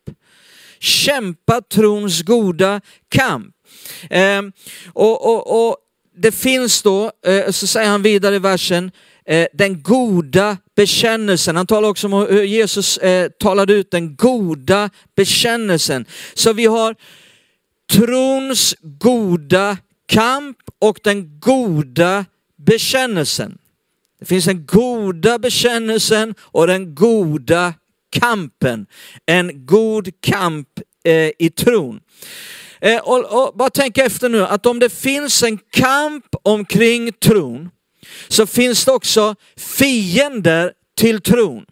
Kämpa 0.79 1.61
trons 1.61 2.23
goda 2.23 2.81
kamp. 3.09 3.55
Eh, 4.11 4.43
och, 4.93 5.27
och, 5.27 5.69
och 5.69 5.77
det 6.17 6.33
finns 6.33 6.83
då, 6.83 7.11
eh, 7.27 7.51
så 7.51 7.67
säger 7.67 7.89
han 7.89 8.03
vidare 8.03 8.37
i 8.37 8.39
versen, 8.39 8.91
Eh, 9.29 9.47
den 9.53 9.83
goda 9.83 10.57
bekännelsen. 10.77 11.57
Han 11.57 11.67
talar 11.67 11.89
också 11.89 12.07
om 12.07 12.13
hur 12.13 12.43
Jesus 12.43 12.99
eh, 12.99 13.29
talade 13.29 13.73
ut 13.73 13.91
den 13.91 14.17
goda 14.17 14.91
bekännelsen. 15.17 16.07
Så 16.35 16.53
vi 16.53 16.67
har 16.67 16.97
trons 17.93 18.75
goda 18.81 19.79
kamp 20.09 20.57
och 20.79 20.99
den 21.05 21.41
goda 21.41 22.25
bekännelsen. 22.57 23.59
Det 24.21 24.27
finns 24.27 24.45
den 24.45 24.67
goda 24.67 25.39
bekännelsen 25.39 26.35
och 26.41 26.67
den 26.67 26.95
goda 26.95 27.75
kampen. 28.11 28.87
En 29.27 29.67
god 29.67 30.09
kamp 30.21 30.69
eh, 31.05 31.31
i 31.39 31.51
tron. 31.51 32.01
Och, 33.03 33.25
och, 33.25 33.57
bara 33.57 33.71
tänk 33.71 33.99
efter 33.99 34.29
nu 34.29 34.47
att 34.47 34.67
om 34.67 34.79
det 34.79 34.91
finns 34.91 35.43
en 35.43 35.59
kamp 35.59 36.25
omkring 36.43 37.13
tron 37.13 37.71
så 38.29 38.47
finns 38.47 38.85
det 38.85 38.93
också 38.93 39.35
fiender 39.57 40.73
till 40.99 41.21
tron. 41.21 41.67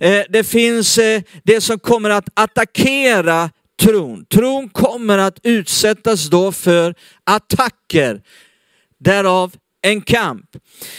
Eh, 0.00 0.22
det 0.28 0.44
finns 0.44 0.98
eh, 0.98 1.22
det 1.42 1.60
som 1.60 1.78
kommer 1.78 2.10
att 2.10 2.28
attackera 2.34 3.50
tron. 3.82 4.24
Tron 4.24 4.68
kommer 4.68 5.18
att 5.18 5.38
utsättas 5.42 6.30
då 6.30 6.52
för 6.52 6.94
attacker, 7.24 8.22
därav 8.98 9.52
en 9.82 10.00
kamp. 10.00 10.56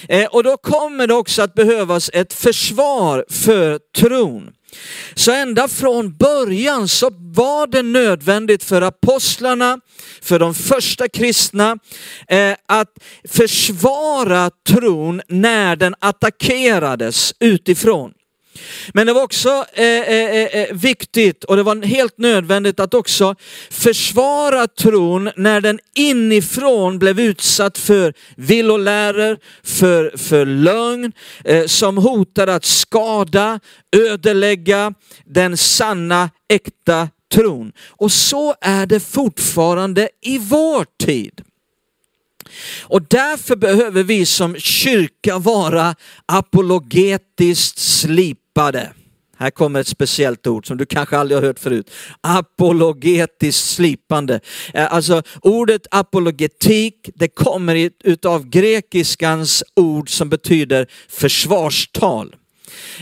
Eh, 0.10 0.26
och 0.26 0.44
då 0.44 0.58
kommer 0.58 1.08
det 1.08 1.14
också 1.14 1.42
att 1.42 1.54
behövas 1.54 2.10
ett 2.14 2.34
försvar 2.34 3.26
för 3.30 3.80
tron. 3.98 4.55
Så 5.16 5.32
ända 5.32 5.68
från 5.68 6.18
början 6.18 6.88
så 6.88 7.10
var 7.12 7.68
det 7.68 7.82
nödvändigt 7.82 8.64
för 8.64 8.82
apostlarna, 8.82 9.80
för 10.22 10.40
de 10.40 10.54
första 10.54 11.08
kristna, 11.08 11.78
eh, 12.28 12.56
att 12.66 12.90
försvara 13.30 14.50
tron 14.70 15.22
när 15.28 15.76
den 15.76 15.96
attackerades 16.00 17.34
utifrån. 17.40 18.12
Men 18.94 19.08
det 19.08 19.14
var 19.14 19.24
också 19.24 19.66
eh 19.74 19.86
eh, 19.86 20.36
eh, 20.36 20.62
eh, 20.62 20.76
viktigt 20.76 21.44
och 21.44 21.56
det 21.56 21.64
var 21.64 21.86
helt 21.86 22.18
nödvändigt 22.18 22.80
att 22.80 22.94
också 22.94 23.36
försvara 23.72 24.68
tron 24.68 25.30
när 25.36 25.62
den 25.62 25.80
inifrån 25.96 27.00
blev 27.00 27.20
utsatt 27.20 27.78
för 27.78 28.14
villoläror, 28.36 29.38
för, 29.64 30.18
för 30.18 30.46
lögn 30.46 31.12
eh, 31.44 31.66
som 31.66 31.98
hotade 31.98 32.56
att 32.56 32.66
skada, 32.66 33.60
ödelägga 33.92 34.94
den 35.26 35.58
sanna, 35.58 36.30
äkta 36.50 37.10
tron. 37.34 37.72
Och 37.90 38.12
så 38.12 38.56
är 38.62 38.86
det 38.86 39.00
fortfarande 39.00 40.10
i 40.22 40.38
vår 40.38 40.86
tid. 41.06 41.42
Och 42.82 43.02
därför 43.02 43.56
behöver 43.56 44.04
vi 44.04 44.26
som 44.26 44.56
kyrka 44.56 45.38
vara 45.38 45.96
apologetiskt 46.26 47.80
slipade. 48.56 48.92
Här 49.38 49.50
kommer 49.50 49.80
ett 49.80 49.88
speciellt 49.88 50.48
ord 50.48 50.68
som 50.68 50.78
du 50.78 50.86
kanske 50.86 51.18
aldrig 51.18 51.38
har 51.38 51.48
hört 51.48 51.60
förut. 51.60 51.92
Apologetiskt 52.22 53.68
slipande. 53.68 54.40
Eh, 54.74 54.94
alltså 54.94 55.22
ordet 55.42 55.88
apologetik, 55.92 57.10
det 57.16 57.28
kommer 57.28 57.90
utav 58.04 58.50
grekiskans 58.50 59.64
ord 59.76 60.10
som 60.10 60.30
betyder 60.30 60.88
försvarstal. 61.10 62.36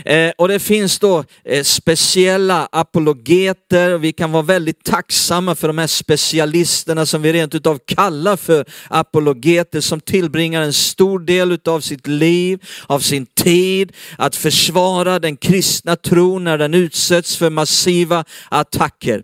Eh, 0.04 0.30
och 0.38 0.48
det 0.48 0.58
finns 0.58 0.98
då 0.98 1.24
eh, 1.44 1.62
speciella 1.62 2.68
apologeter 2.72 3.94
och 3.94 4.04
vi 4.04 4.12
kan 4.12 4.32
vara 4.32 4.42
väldigt 4.42 4.84
tacksamma 4.84 5.54
för 5.54 5.68
de 5.68 5.78
här 5.78 5.86
specialisterna 5.86 7.06
som 7.06 7.22
vi 7.22 7.32
rent 7.32 7.54
utav 7.54 7.78
kallar 7.84 8.36
för 8.36 8.64
apologeter 8.88 9.80
som 9.80 10.00
tillbringar 10.00 10.62
en 10.62 10.72
stor 10.72 11.18
del 11.18 11.52
utav 11.52 11.80
sitt 11.80 12.06
liv, 12.06 12.62
av 12.86 13.00
sin 13.00 13.26
tid 13.26 13.92
att 14.18 14.36
försvara 14.36 15.18
den 15.18 15.36
kristna 15.36 15.96
tron 15.96 16.44
när 16.44 16.58
den 16.58 16.74
utsätts 16.74 17.36
för 17.36 17.50
massiva 17.50 18.24
attacker. 18.48 19.22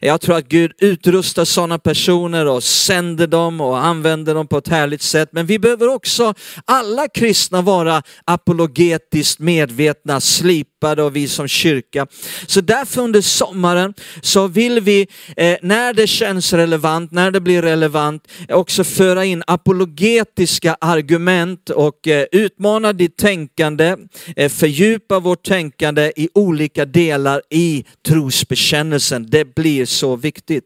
Jag 0.00 0.20
tror 0.20 0.36
att 0.36 0.48
Gud 0.48 0.72
utrustar 0.78 1.44
sådana 1.44 1.78
personer 1.78 2.46
och 2.46 2.64
sänder 2.64 3.26
dem 3.26 3.60
och 3.60 3.84
använder 3.84 4.34
dem 4.34 4.46
på 4.46 4.58
ett 4.58 4.68
härligt 4.68 5.02
sätt. 5.02 5.28
Men 5.32 5.46
vi 5.46 5.58
behöver 5.58 5.88
också 5.88 6.34
alla 6.64 7.08
kristna 7.08 7.62
vara 7.62 8.02
apologetiskt 8.24 9.38
medvetna 9.38 10.05
slitna, 10.06 10.20
slipade 10.20 11.02
och 11.02 11.16
vi 11.16 11.28
som 11.28 11.48
kyrka. 11.48 12.06
Så 12.46 12.60
därför 12.60 13.02
under 13.02 13.20
sommaren 13.20 13.94
så 14.22 14.48
vill 14.48 14.80
vi, 14.80 15.06
eh, 15.36 15.56
när 15.62 15.94
det 15.94 16.06
känns 16.06 16.52
relevant, 16.52 17.12
när 17.12 17.30
det 17.30 17.40
blir 17.40 17.62
relevant, 17.62 18.22
också 18.48 18.84
föra 18.84 19.24
in 19.24 19.42
apologetiska 19.46 20.76
argument 20.80 21.70
och 21.70 22.08
eh, 22.08 22.26
utmana 22.32 22.92
ditt 22.92 23.16
tänkande, 23.16 23.96
eh, 24.36 24.48
fördjupa 24.48 25.20
vårt 25.20 25.42
tänkande 25.42 26.12
i 26.16 26.28
olika 26.34 26.84
delar 26.84 27.42
i 27.50 27.84
trosbekännelsen. 28.06 29.26
Det 29.30 29.54
blir 29.54 29.86
så 29.86 30.16
viktigt. 30.16 30.64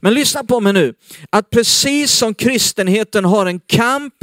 Men 0.00 0.14
lyssna 0.14 0.44
på 0.44 0.60
mig 0.60 0.72
nu, 0.72 0.94
att 1.30 1.50
precis 1.50 2.12
som 2.12 2.34
kristenheten 2.34 3.24
har 3.24 3.46
en 3.46 3.60
kamp 3.60 4.14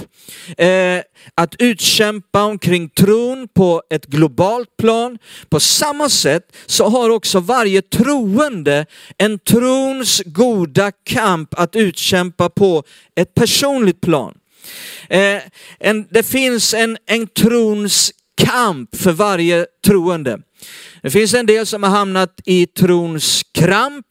eh, 0.57 0.99
att 1.35 1.55
utkämpa 1.59 2.43
omkring 2.43 2.89
tron 2.89 3.47
på 3.55 3.83
ett 3.89 4.05
globalt 4.05 4.77
plan, 4.77 5.17
på 5.49 5.59
samma 5.59 6.09
sätt 6.09 6.55
så 6.65 6.89
har 6.89 7.09
också 7.09 7.39
varje 7.39 7.81
troende 7.81 8.85
en 9.17 9.39
trons 9.39 10.21
goda 10.25 10.91
kamp 10.91 11.59
att 11.59 11.75
utkämpa 11.75 12.49
på 12.49 12.83
ett 13.15 13.33
personligt 13.33 14.01
plan. 14.01 14.37
Eh, 15.09 15.41
en, 15.79 16.07
det 16.11 16.23
finns 16.23 16.73
en, 16.73 16.97
en 17.05 17.27
trons 17.27 18.11
kamp 18.41 18.95
för 18.95 19.11
varje 19.11 19.65
troende. 19.85 20.39
Det 21.01 21.11
finns 21.11 21.33
en 21.33 21.45
del 21.45 21.65
som 21.65 21.83
har 21.83 21.89
hamnat 21.89 22.39
i 22.45 22.65
trons 22.65 23.41
kramp, 23.53 24.05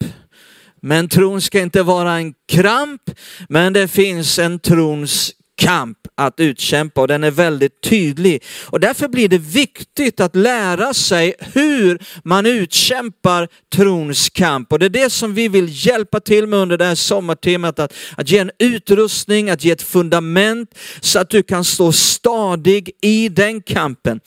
men 0.83 1.09
tron 1.09 1.41
ska 1.41 1.61
inte 1.61 1.83
vara 1.83 2.13
en 2.13 2.35
kramp, 2.49 3.03
men 3.49 3.73
det 3.73 3.89
finns 3.89 4.39
en 4.39 4.59
trons 4.59 5.33
kamp 5.63 5.99
att 6.15 6.41
utkämpa 6.41 7.01
och 7.01 7.09
den 7.09 7.25
är 7.25 7.31
väldigt 7.31 7.83
tydlig. 7.83 8.43
Och 8.67 8.81
därför 8.81 9.09
blir 9.09 9.29
det 9.29 9.39
viktigt 9.39 10.21
att 10.21 10.37
lära 10.37 10.95
sig 10.95 11.35
hur 11.41 11.99
man 12.25 12.47
utkämpar 12.47 13.49
trons 13.75 14.31
kamp. 14.31 14.73
Och 14.73 14.79
det 14.79 14.87
är 14.87 14.91
det 14.91 15.11
som 15.11 15.35
vi 15.35 15.49
vill 15.49 15.87
hjälpa 15.87 16.21
till 16.21 16.47
med 16.47 16.59
under 16.59 16.79
det 16.79 16.85
här 16.85 16.95
sommartemat, 16.95 17.79
att, 17.79 17.95
att 18.17 18.31
ge 18.31 18.39
en 18.39 18.51
utrustning, 18.59 19.51
att 19.51 19.65
ge 19.65 19.71
ett 19.71 19.83
fundament 19.83 20.79
så 21.01 21.19
att 21.19 21.31
du 21.31 21.43
kan 21.43 21.65
stå 21.65 21.93
stadig 21.93 22.91
i 23.01 23.29
den 23.29 23.63
kampen. 23.63 24.21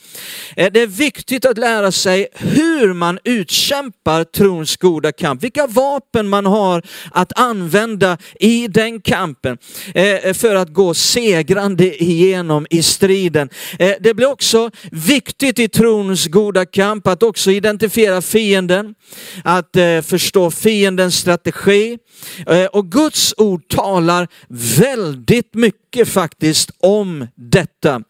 Eh, 0.56 0.72
det 0.72 0.80
är 0.80 0.86
viktigt 0.86 1.44
att 1.44 1.58
lära 1.58 1.92
sig 1.92 2.28
hur 2.34 2.92
man 2.92 3.18
utkämpar 3.24 4.24
trons 4.24 4.76
goda 4.76 5.12
kamp, 5.12 5.44
vilka 5.44 5.66
vapen 5.66 6.28
man 6.28 6.46
har 6.46 6.82
att 7.10 7.38
använda 7.38 8.18
i 8.40 8.68
den 8.68 9.00
kampen 9.00 9.58
eh, 9.94 10.34
för 10.34 10.54
att 10.54 10.72
gå 10.72 10.94
segrande 11.26 12.02
igenom 12.02 12.66
i 12.70 12.82
striden. 12.82 13.48
Eh, 13.78 13.92
det 14.00 14.14
blir 14.14 14.26
också 14.30 14.70
viktigt 14.90 15.58
i 15.58 15.68
trons 15.68 16.26
goda 16.26 16.66
kamp 16.66 17.06
att 17.06 17.22
också 17.22 17.50
identifiera 17.50 18.22
fienden, 18.22 18.94
att 19.44 19.76
eh, 19.76 20.00
förstå 20.02 20.50
fiendens 20.50 21.14
strategi. 21.14 21.98
Eh, 22.46 22.64
och 22.64 22.92
Guds 22.92 23.34
ord 23.36 23.68
talar 23.68 24.28
väldigt 24.78 25.54
mycket 25.54 25.85
faktiskt 26.04 26.70
om 26.78 27.26
detta. 27.34 28.02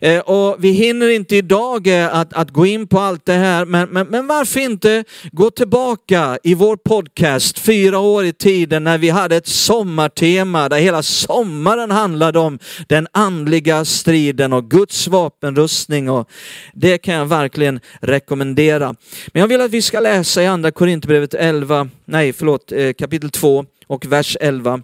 Eh, 0.00 0.20
och 0.20 0.56
vi 0.58 0.70
hinner 0.70 1.08
inte 1.08 1.36
idag 1.36 1.86
eh, 1.86 2.14
att, 2.14 2.32
att 2.32 2.50
gå 2.50 2.66
in 2.66 2.86
på 2.86 2.98
allt 3.00 3.26
det 3.26 3.32
här, 3.32 3.64
men, 3.64 3.88
men, 3.88 4.06
men 4.06 4.26
varför 4.26 4.60
inte 4.60 5.04
gå 5.32 5.50
tillbaka 5.50 6.38
i 6.42 6.54
vår 6.54 6.76
podcast 6.76 7.58
fyra 7.58 7.98
år 7.98 8.24
i 8.24 8.32
tiden 8.32 8.84
när 8.84 8.98
vi 8.98 9.10
hade 9.10 9.36
ett 9.36 9.46
sommartema 9.46 10.68
där 10.68 10.78
hela 10.78 11.02
sommaren 11.02 11.90
handlade 11.90 12.38
om 12.38 12.58
den 12.88 13.08
andliga 13.12 13.84
striden 13.84 14.52
och 14.52 14.70
Guds 14.70 15.08
vapenrustning 15.08 16.10
och 16.10 16.30
det 16.74 16.98
kan 16.98 17.14
jag 17.14 17.26
verkligen 17.26 17.80
rekommendera. 18.00 18.94
Men 19.32 19.40
jag 19.40 19.48
vill 19.48 19.60
att 19.60 19.70
vi 19.70 19.82
ska 19.82 20.00
läsa 20.00 20.42
i 20.42 20.46
andra 20.46 20.70
Korinthierbrevet 20.70 21.34
11, 21.34 21.88
nej 22.04 22.32
förlåt, 22.32 22.72
eh, 22.72 22.92
kapitel 22.92 23.30
2 23.30 23.64
och 23.86 24.06
vers 24.06 24.36
11 24.40 24.82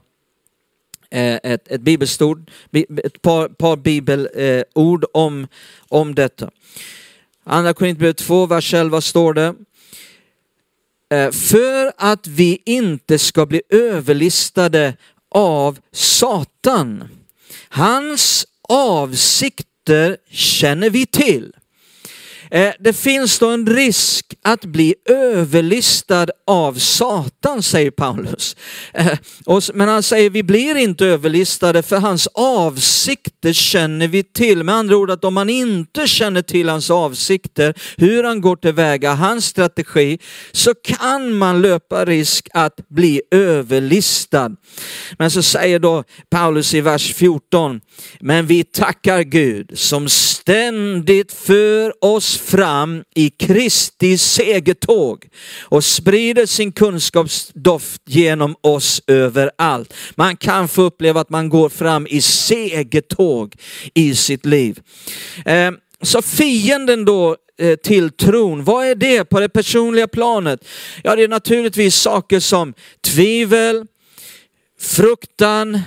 Eh, 1.13 1.39
ett, 1.43 1.69
ett 1.69 1.81
bibelstord, 1.81 2.51
ett 3.05 3.23
par, 3.23 3.49
par 3.49 3.77
bibelord 3.77 5.05
eh, 5.05 5.09
om, 5.13 5.47
om 5.89 6.15
detta. 6.15 6.51
Andra 7.45 7.75
Korinthierbrevet 7.75 8.17
2, 8.17 8.47
vers 8.47 8.75
11 8.75 9.01
står 9.01 9.35
det. 9.35 9.55
Eh, 11.11 11.31
För 11.31 11.93
att 11.97 12.27
vi 12.27 12.63
inte 12.65 13.19
ska 13.19 13.47
bli 13.47 13.63
överlistade 13.69 14.95
av 15.29 15.79
Satan. 15.93 17.05
Hans 17.69 18.47
avsikter 18.69 20.17
känner 20.31 20.91
vi 20.91 21.07
till. 21.07 21.53
Eh, 22.53 22.73
det 22.79 22.93
finns 22.93 23.39
då 23.39 23.49
en 23.49 23.67
risk 23.67 24.35
att 24.45 24.65
bli 24.65 24.95
överlistad 25.09 26.27
av 26.47 26.75
Satan, 26.75 27.63
säger 27.63 27.91
Paulus. 27.91 28.57
Eh, 28.95 29.19
men 29.75 29.89
han 29.89 30.03
säger 30.03 30.31
vi 30.31 30.43
blir 30.43 30.77
inte 30.77 31.07
överlistade 31.07 31.83
för 31.83 31.97
hans 31.97 32.27
avsikter 32.35 33.53
känner 33.53 34.09
vi 34.09 34.23
till. 34.23 34.65
Med 34.65 34.75
andra 34.75 34.97
ord 34.97 35.11
att 35.11 35.25
om 35.25 35.35
man 35.35 35.51
inte 35.51 36.07
känner 36.07 36.43
till 36.43 36.69
hans 36.69 36.91
avsikter, 36.91 37.75
hur 37.97 38.25
han 38.25 38.41
går 38.41 38.57
tillväga, 38.57 39.15
hans 39.15 39.47
strategi, 39.47 40.19
så 40.53 40.75
kan 40.75 41.33
man 41.33 41.63
löpa 41.63 42.05
risk 42.05 42.49
att 42.55 42.89
bli 42.89 43.23
överlistad. 43.31 44.51
Men 45.19 45.31
så 45.31 45.43
säger 45.43 45.79
då 45.79 46.05
Paulus 46.31 46.75
i 46.75 46.81
vers 46.81 47.15
14, 47.15 47.81
men 48.21 48.47
vi 48.47 48.65
tackar 48.65 49.23
Gud 49.23 49.71
som 49.75 50.09
ständigt 50.09 51.33
för 51.33 52.05
oss 52.05 52.42
fram 52.43 53.05
i 53.15 53.31
Kristi 53.31 54.19
segertåg 54.19 55.29
och 55.61 55.85
sprider 55.85 56.47
sin 56.47 56.73
kunskapsdoft 56.73 58.03
genom 58.07 58.57
oss 58.61 59.03
överallt. 59.07 59.95
Man 60.15 60.37
kan 60.37 60.69
få 60.69 60.83
uppleva 60.83 61.21
att 61.21 61.31
man 61.31 61.49
går 61.49 61.69
fram 61.69 62.07
i 62.11 62.21
segertåg 62.21 63.55
i 63.95 64.15
sitt 64.15 64.47
liv. 64.47 64.81
Eh, 65.45 65.71
så 66.03 66.23
fienden 66.23 67.05
då 67.05 67.37
eh, 67.59 67.77
till 67.77 68.11
tron, 68.11 68.65
vad 68.65 68.87
är 68.87 68.95
det 68.95 69.25
på 69.25 69.41
det 69.41 69.49
personliga 69.49 70.09
planet? 70.09 70.65
Ja, 71.03 71.17
det 71.17 71.23
är 71.23 71.29
naturligtvis 71.29 71.97
saker 71.97 72.41
som 72.41 72.75
tvivel, 73.01 73.87
fruktan, 74.81 75.81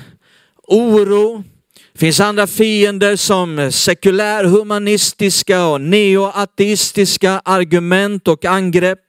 oro, 0.68 1.44
det 1.96 2.00
finns 2.00 2.20
andra 2.20 2.48
fiender 2.48 3.16
som 3.16 3.72
sekulärhumanistiska 3.72 5.66
och 5.66 5.82
neoateistiska 5.82 7.42
argument 7.46 8.28
och 8.28 8.46
angrepp. 8.46 9.00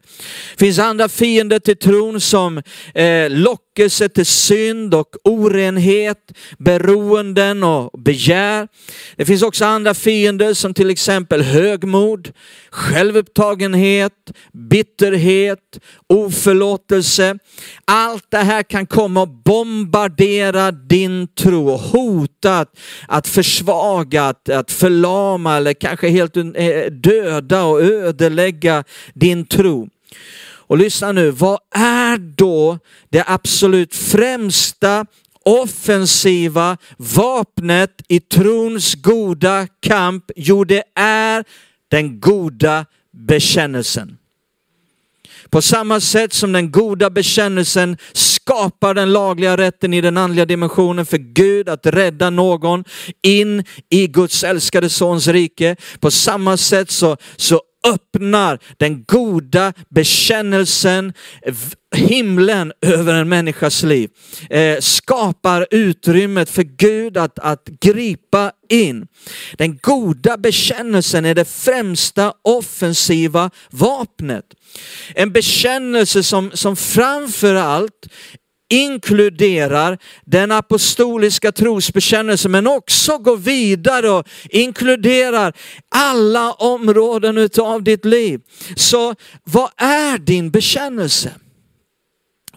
Det 0.53 0.65
finns 0.65 0.79
andra 0.79 1.09
fiender 1.09 1.59
till 1.59 1.77
tron 1.77 2.21
som 2.21 2.63
eh, 2.95 3.31
lockelse 3.31 4.09
till 4.09 4.27
synd 4.27 4.95
och 4.95 5.17
orenhet, 5.25 6.33
beroenden 6.59 7.63
och 7.63 8.01
begär. 8.01 8.69
Det 9.17 9.25
finns 9.25 9.43
också 9.43 9.65
andra 9.65 9.95
fiender 9.95 10.55
som 10.55 10.75
till 10.75 10.91
exempel 10.91 11.43
högmod, 11.43 12.33
självupptagenhet, 12.71 14.13
bitterhet, 14.53 15.79
oförlåtelse. 16.09 17.39
Allt 17.85 18.27
det 18.31 18.39
här 18.39 18.63
kan 18.63 18.87
komma 18.87 19.23
och 19.23 19.29
bombardera 19.29 20.71
din 20.71 21.29
tro 21.29 21.69
och 21.69 21.81
hota 21.81 22.59
att, 22.59 22.79
att 23.09 23.29
försvaga, 23.29 24.25
att, 24.25 24.49
att 24.49 24.73
förlama 24.73 25.57
eller 25.57 25.73
kanske 25.73 26.09
helt 26.09 26.37
eh, 26.37 26.91
döda 26.91 27.65
och 27.65 27.83
ödelägga 27.83 28.85
din 29.15 29.47
tro. 29.47 29.89
Och 30.69 30.79
lyssna 30.79 31.13
nu, 31.13 31.31
vad 31.31 31.59
är 31.75 32.19
då 32.19 32.79
det 33.11 33.25
absolut 33.27 33.95
främsta 33.95 35.07
offensiva 35.45 36.77
vapnet 36.97 38.03
i 38.09 38.21
trons 38.21 38.95
goda 38.95 39.67
kamp? 39.81 40.31
Jo, 40.37 40.65
det 40.65 40.83
är 40.95 41.45
den 41.89 42.21
goda 42.21 42.87
bekännelsen. 43.13 44.19
På 45.51 45.63
samma 45.63 46.01
sätt 46.01 46.33
som 46.33 46.53
den 46.53 46.71
goda 46.71 47.11
bekännelsen 47.11 47.97
skapar 48.13 48.95
den 48.95 49.13
lagliga 49.13 49.57
rätten 49.57 49.95
i 49.95 50.01
den 50.01 50.17
andliga 50.17 50.45
dimensionen 50.45 51.07
för 51.07 51.19
Gud 51.19 51.69
att 51.69 51.87
rädda 51.87 52.31
någon 52.31 52.85
in 53.23 53.65
i 53.91 54.07
Guds 54.07 54.45
älskade 54.45 54.89
sons 54.89 55.29
rike. 55.29 55.77
På 56.01 56.11
samma 56.11 56.57
sätt 56.57 56.91
så, 56.91 57.17
så 57.37 57.61
öppnar 57.87 58.59
den 58.77 59.05
goda 59.05 59.73
bekännelsen 59.89 61.13
himlen 61.95 62.73
över 62.81 63.15
en 63.15 63.29
människas 63.29 63.83
liv. 63.83 64.11
Eh, 64.51 64.79
skapar 64.81 65.67
utrymmet 65.71 66.51
för 66.51 66.63
Gud 66.63 67.17
att, 67.17 67.39
att 67.39 67.69
gripa 67.81 68.53
in. 68.69 69.07
Den 69.59 69.79
goda 69.83 70.37
bekännelsen 70.37 71.25
är 71.25 71.35
det 71.35 71.45
främsta 71.45 72.33
offensiva 72.43 73.51
vapnet. 73.71 74.45
En 75.15 75.33
bekännelse 75.33 76.23
som, 76.23 76.51
som 76.55 76.77
framför 76.77 77.55
allt 77.55 78.07
inkluderar 78.69 79.99
den 80.25 80.53
apostoliska 80.53 81.53
trosbekännelsen 81.53 82.51
men 82.51 82.67
också 82.67 83.19
går 83.19 83.37
vidare 83.37 84.11
och 84.11 84.29
inkluderar 84.51 85.53
alla 85.89 86.53
områden 86.53 87.39
utav 87.39 87.83
ditt 87.83 88.05
liv. 88.05 88.41
Så 88.77 89.15
vad 89.45 89.71
är 89.77 90.19
din 90.19 90.51
bekännelse? 90.51 91.33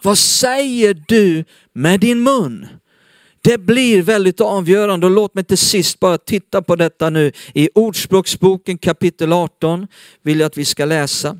Vad 0.02 0.18
säger 0.18 1.02
du 1.08 1.44
med 1.72 2.00
din 2.00 2.22
mun? 2.22 2.66
Det 3.42 3.58
blir 3.58 4.02
väldigt 4.02 4.40
avgörande 4.40 5.06
och 5.06 5.12
låt 5.12 5.34
mig 5.34 5.44
till 5.44 5.58
sist 5.58 6.00
bara 6.00 6.18
titta 6.18 6.62
på 6.62 6.76
detta 6.76 7.10
nu 7.10 7.32
i 7.54 7.68
Ordspråksboken 7.74 8.78
kapitel 8.78 9.32
18 9.32 9.86
vill 10.22 10.40
jag 10.40 10.46
att 10.46 10.58
vi 10.58 10.64
ska 10.64 10.84
läsa. 10.84 11.38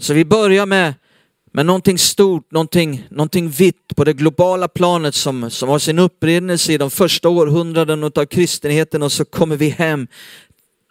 Så 0.00 0.14
vi 0.14 0.24
börjar 0.24 0.66
med, 0.66 0.94
med 1.52 1.66
någonting 1.66 1.98
stort, 1.98 2.52
någonting, 2.52 3.06
någonting 3.10 3.48
vitt 3.48 3.96
på 3.96 4.04
det 4.04 4.12
globala 4.12 4.68
planet 4.68 5.14
som, 5.14 5.50
som 5.50 5.68
har 5.68 5.78
sin 5.78 5.98
upprinnelse 5.98 6.72
i 6.72 6.78
de 6.78 6.90
första 6.90 7.28
århundraden 7.28 8.04
av 8.04 8.26
kristenheten 8.26 9.02
och 9.02 9.12
så 9.12 9.24
kommer 9.24 9.56
vi 9.56 9.68
hem 9.68 10.06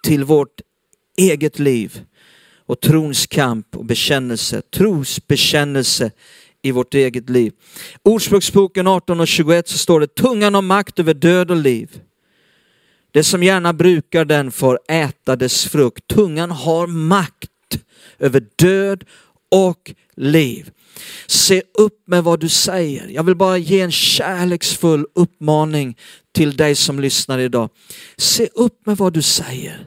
till 0.03 0.23
vårt 0.23 0.61
eget 1.17 1.59
liv 1.59 2.01
och 2.65 2.79
trons 2.79 3.27
kamp 3.27 3.75
och 3.75 3.85
bekännelse, 3.85 4.61
trosbekännelse 4.61 6.11
i 6.61 6.71
vårt 6.71 6.93
eget 6.93 7.29
liv. 7.29 7.53
Ordspråksboken 8.03 8.87
18 8.87 9.19
och 9.19 9.27
21 9.27 9.67
så 9.67 9.77
står 9.77 9.99
det, 9.99 10.15
tungan 10.15 10.55
har 10.55 10.61
makt 10.61 10.99
över 10.99 11.13
död 11.13 11.51
och 11.51 11.57
liv. 11.57 12.01
Det 13.11 13.23
som 13.23 13.43
gärna 13.43 13.73
brukar 13.73 14.25
den 14.25 14.51
får 14.51 14.79
äta 14.87 15.35
dess 15.35 15.65
frukt. 15.65 16.07
Tungan 16.07 16.51
har 16.51 16.87
makt 16.87 17.48
över 18.19 18.43
död 18.55 19.03
och 19.51 19.93
liv. 20.15 20.71
Se 21.27 21.61
upp 21.73 22.03
med 22.07 22.23
vad 22.23 22.39
du 22.39 22.49
säger. 22.49 23.07
Jag 23.07 23.23
vill 23.23 23.35
bara 23.35 23.57
ge 23.57 23.81
en 23.81 23.91
kärleksfull 23.91 25.05
uppmaning 25.15 25.97
till 26.31 26.57
dig 26.57 26.75
som 26.75 26.99
lyssnar 26.99 27.39
idag. 27.39 27.69
Se 28.17 28.47
upp 28.55 28.85
med 28.85 28.97
vad 28.97 29.13
du 29.13 29.21
säger. 29.21 29.85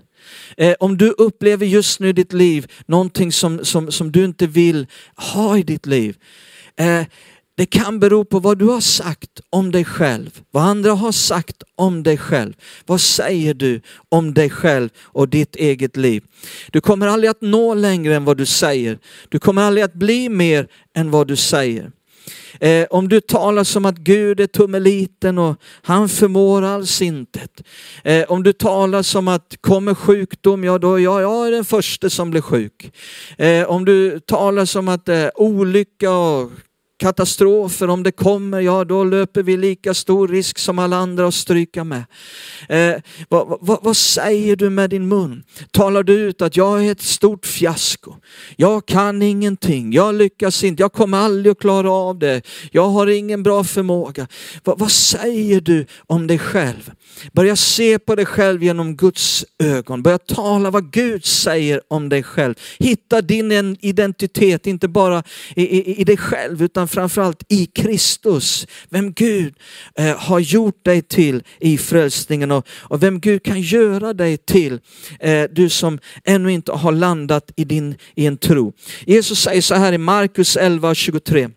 Eh, 0.57 0.75
om 0.81 0.99
du 0.99 1.11
upplever 1.11 1.66
just 1.66 2.01
nu 2.01 2.09
i 2.09 2.12
ditt 2.12 2.33
liv 2.33 2.73
någonting 2.87 3.33
som, 3.33 3.64
som, 3.64 3.92
som 3.92 4.12
du 4.12 4.25
inte 4.25 4.47
vill 4.47 4.87
ha 5.16 5.59
i 5.59 5.62
ditt 5.62 5.87
liv. 5.87 6.16
Eh, 6.77 7.03
det 7.62 7.66
kan 7.66 8.01
bero 8.01 8.25
på 8.25 8.38
vad 8.38 8.59
du 8.59 8.64
har 8.64 8.81
sagt 8.81 9.40
om 9.51 9.70
dig 9.70 9.85
själv, 9.85 10.40
vad 10.51 10.62
andra 10.62 10.92
har 10.92 11.12
sagt 11.12 11.62
om 11.77 12.03
dig 12.03 12.18
själv. 12.18 12.53
Vad 12.87 13.01
säger 13.01 13.55
du 13.55 13.81
om 14.09 14.35
dig 14.35 14.51
själv 14.51 14.88
och 14.98 15.29
ditt 15.29 15.57
eget 15.57 15.96
liv? 15.96 16.25
Du 16.72 16.81
kommer 16.81 17.07
aldrig 17.07 17.31
att 17.31 17.40
nå 17.40 17.75
längre 17.75 18.16
än 18.16 18.25
vad 18.25 18.37
du 18.37 18.46
säger. 18.46 18.98
Du 19.29 19.38
kommer 19.38 19.62
aldrig 19.62 19.85
att 19.85 19.94
bli 19.94 20.29
mer 20.29 20.68
än 20.94 21.11
vad 21.11 21.29
du 21.29 21.37
säger. 21.37 21.90
Eh, 22.61 22.87
om 22.90 23.09
du 23.09 23.20
talar 23.20 23.64
som 23.64 23.85
att 23.85 23.98
Gud 23.98 24.40
är 24.40 24.46
tummeliten 24.46 25.38
och 25.38 25.57
han 25.83 26.09
förmår 26.09 26.62
alls 26.62 27.03
intet. 27.03 27.62
Eh, 28.05 28.25
om 28.29 28.42
du 28.42 28.53
talar 28.53 29.03
som 29.03 29.29
att 29.29 29.57
kommer 29.61 29.94
sjukdom, 29.94 30.64
ja 30.64 30.79
då 30.79 31.01
ja, 31.01 31.20
jag 31.20 31.46
är 31.46 31.51
den 31.51 31.64
första 31.64 32.11
som 32.11 32.31
blir 32.31 32.40
sjuk. 32.40 32.92
Eh, 33.38 33.64
om 33.64 33.85
du 33.85 34.20
talar 34.20 34.64
som 34.64 34.88
att 34.88 35.09
eh, 35.09 35.29
olycka 35.35 36.12
och 36.12 36.51
katastrofer, 37.02 37.90
om 37.90 38.02
det 38.02 38.12
kommer, 38.12 38.60
ja 38.60 38.84
då 38.84 39.04
löper 39.04 39.42
vi 39.42 39.56
lika 39.56 39.94
stor 39.94 40.28
risk 40.28 40.58
som 40.58 40.78
alla 40.78 40.96
andra 40.96 41.26
att 41.26 41.34
stryka 41.34 41.84
med. 41.84 42.04
Eh, 42.68 42.94
vad, 43.28 43.58
vad, 43.60 43.78
vad, 43.82 43.96
säger 43.96 44.56
du 44.56 44.70
med 44.70 44.90
din 44.90 45.08
mun? 45.08 45.44
Talar 45.70 46.02
du 46.02 46.12
ut 46.12 46.42
att 46.42 46.56
jag 46.56 46.86
är 46.86 46.92
ett 46.92 47.02
stort 47.02 47.46
fiasko? 47.46 48.14
Jag 48.56 48.86
kan 48.86 49.22
ingenting, 49.22 49.92
jag 49.92 50.14
lyckas 50.14 50.64
inte, 50.64 50.82
jag 50.82 50.92
kommer 50.92 51.18
aldrig 51.18 51.52
att 51.52 51.58
klara 51.58 51.90
av 51.90 52.18
det, 52.18 52.42
jag 52.70 52.88
har 52.88 53.06
ingen 53.06 53.42
bra 53.42 53.64
förmåga. 53.64 54.26
vad, 54.64 54.78
vad 54.78 54.92
säger 54.92 55.60
du 55.60 55.86
om 56.06 56.26
dig 56.26 56.38
själv? 56.38 56.90
Börja 57.32 57.56
se 57.56 57.98
på 57.98 58.14
dig 58.14 58.26
själv 58.26 58.62
genom 58.62 58.96
Guds 58.96 59.44
ögon. 59.58 60.02
Börja 60.02 60.18
tala 60.18 60.70
vad 60.70 60.92
Gud 60.92 61.24
säger 61.24 61.80
om 61.88 62.08
dig 62.08 62.22
själv. 62.22 62.54
Hitta 62.78 63.22
din 63.22 63.76
identitet, 63.80 64.66
inte 64.66 64.88
bara 64.88 65.22
i, 65.56 65.62
i, 65.62 66.00
i 66.00 66.04
dig 66.04 66.16
själv 66.16 66.62
utan 66.62 66.88
framförallt 66.92 67.42
i 67.48 67.66
Kristus. 67.66 68.66
Vem 68.88 69.12
Gud 69.12 69.55
eh, 69.94 70.16
har 70.16 70.38
gjort 70.38 70.85
dig 70.85 71.02
till 71.02 71.42
i 71.61 71.78
frälsningen 71.78 72.50
och, 72.50 72.66
och 72.70 73.02
vem 73.02 73.20
Gud 73.20 73.42
kan 73.42 73.61
göra 73.61 74.12
dig 74.12 74.37
till. 74.37 74.81
Eh, 75.20 75.44
du 75.50 75.68
som 75.68 75.98
ännu 76.24 76.52
inte 76.52 76.72
har 76.72 76.92
landat 76.92 77.52
i, 77.57 77.64
din, 77.64 77.96
i 78.14 78.26
en 78.26 78.37
tro. 78.37 78.72
Jesus 79.07 79.38
säger 79.42 79.62
så 79.62 79.74
här 79.74 79.92
i 79.92 79.98
Markus 79.98 80.57
11 80.57 80.88
och 80.88 80.96
23. 80.96 81.50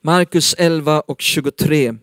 Markus 0.00 0.54
11 0.58 1.00
och 1.00 1.22
23. 1.22 1.94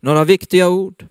Några 0.00 0.24
viktiga 0.24 0.68
ord. 0.68 1.06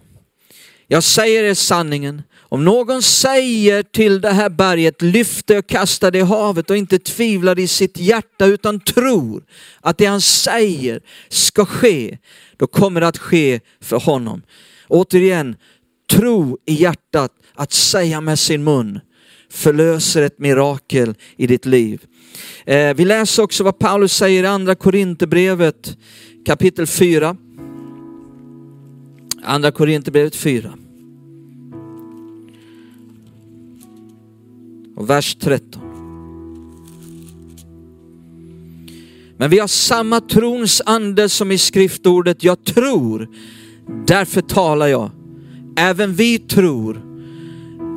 Jag 0.88 1.04
säger 1.04 1.44
er 1.44 1.54
sanningen. 1.54 2.24
Om 2.50 2.66
någon 2.66 3.02
säger 3.02 3.84
till 3.84 4.22
det 4.22 4.32
här 4.32 4.50
berget, 4.50 5.02
lyft 5.02 5.48
det 5.48 5.58
och 5.58 5.68
kasta 5.68 6.12
det 6.12 6.18
i 6.18 6.22
havet 6.22 6.70
och 6.70 6.78
inte 6.78 7.00
tvivlar 7.00 7.60
i 7.60 7.68
sitt 7.68 7.98
hjärta 7.98 8.46
utan 8.46 8.80
tror 8.80 9.44
att 9.82 9.98
det 9.98 10.06
han 10.06 10.22
säger 10.22 11.02
ska 11.30 11.66
ske, 11.66 12.18
då 12.58 12.68
kommer 12.68 13.02
det 13.02 13.08
att 13.08 13.18
ske 13.18 13.60
för 13.82 14.00
honom. 14.00 14.42
Återigen, 14.88 15.56
tro 16.10 16.58
i 16.66 16.74
hjärtat, 16.74 17.32
att 17.56 17.74
säga 17.74 18.22
med 18.22 18.40
sin 18.40 18.64
mun 18.64 19.00
förlöser 19.52 20.22
ett 20.22 20.40
mirakel 20.40 21.16
i 21.38 21.48
ditt 21.48 21.66
liv. 21.66 22.02
Eh, 22.66 22.94
vi 22.94 23.06
läser 23.06 23.44
också 23.44 23.64
vad 23.64 23.80
Paulus 23.80 24.14
säger 24.14 24.44
i 24.44 24.48
andra 24.48 24.76
Korinthierbrevet 24.76 25.98
kapitel 26.46 26.88
4. 26.88 27.38
Andra 29.44 29.72
Korinthierbrevet 29.72 30.36
4. 30.36 30.74
Och 34.98 35.10
vers 35.10 35.36
13. 35.40 35.82
Men 39.38 39.50
vi 39.50 39.60
har 39.60 39.68
samma 39.68 40.22
trons 40.22 40.82
ande 40.86 41.30
som 41.30 41.52
i 41.52 41.58
skriftordet, 41.58 42.44
jag 42.44 42.64
tror, 42.64 43.30
därför 44.08 44.42
talar 44.42 44.88
jag. 44.88 45.12
Även 45.78 46.14
vi 46.14 46.40
tror 46.40 47.02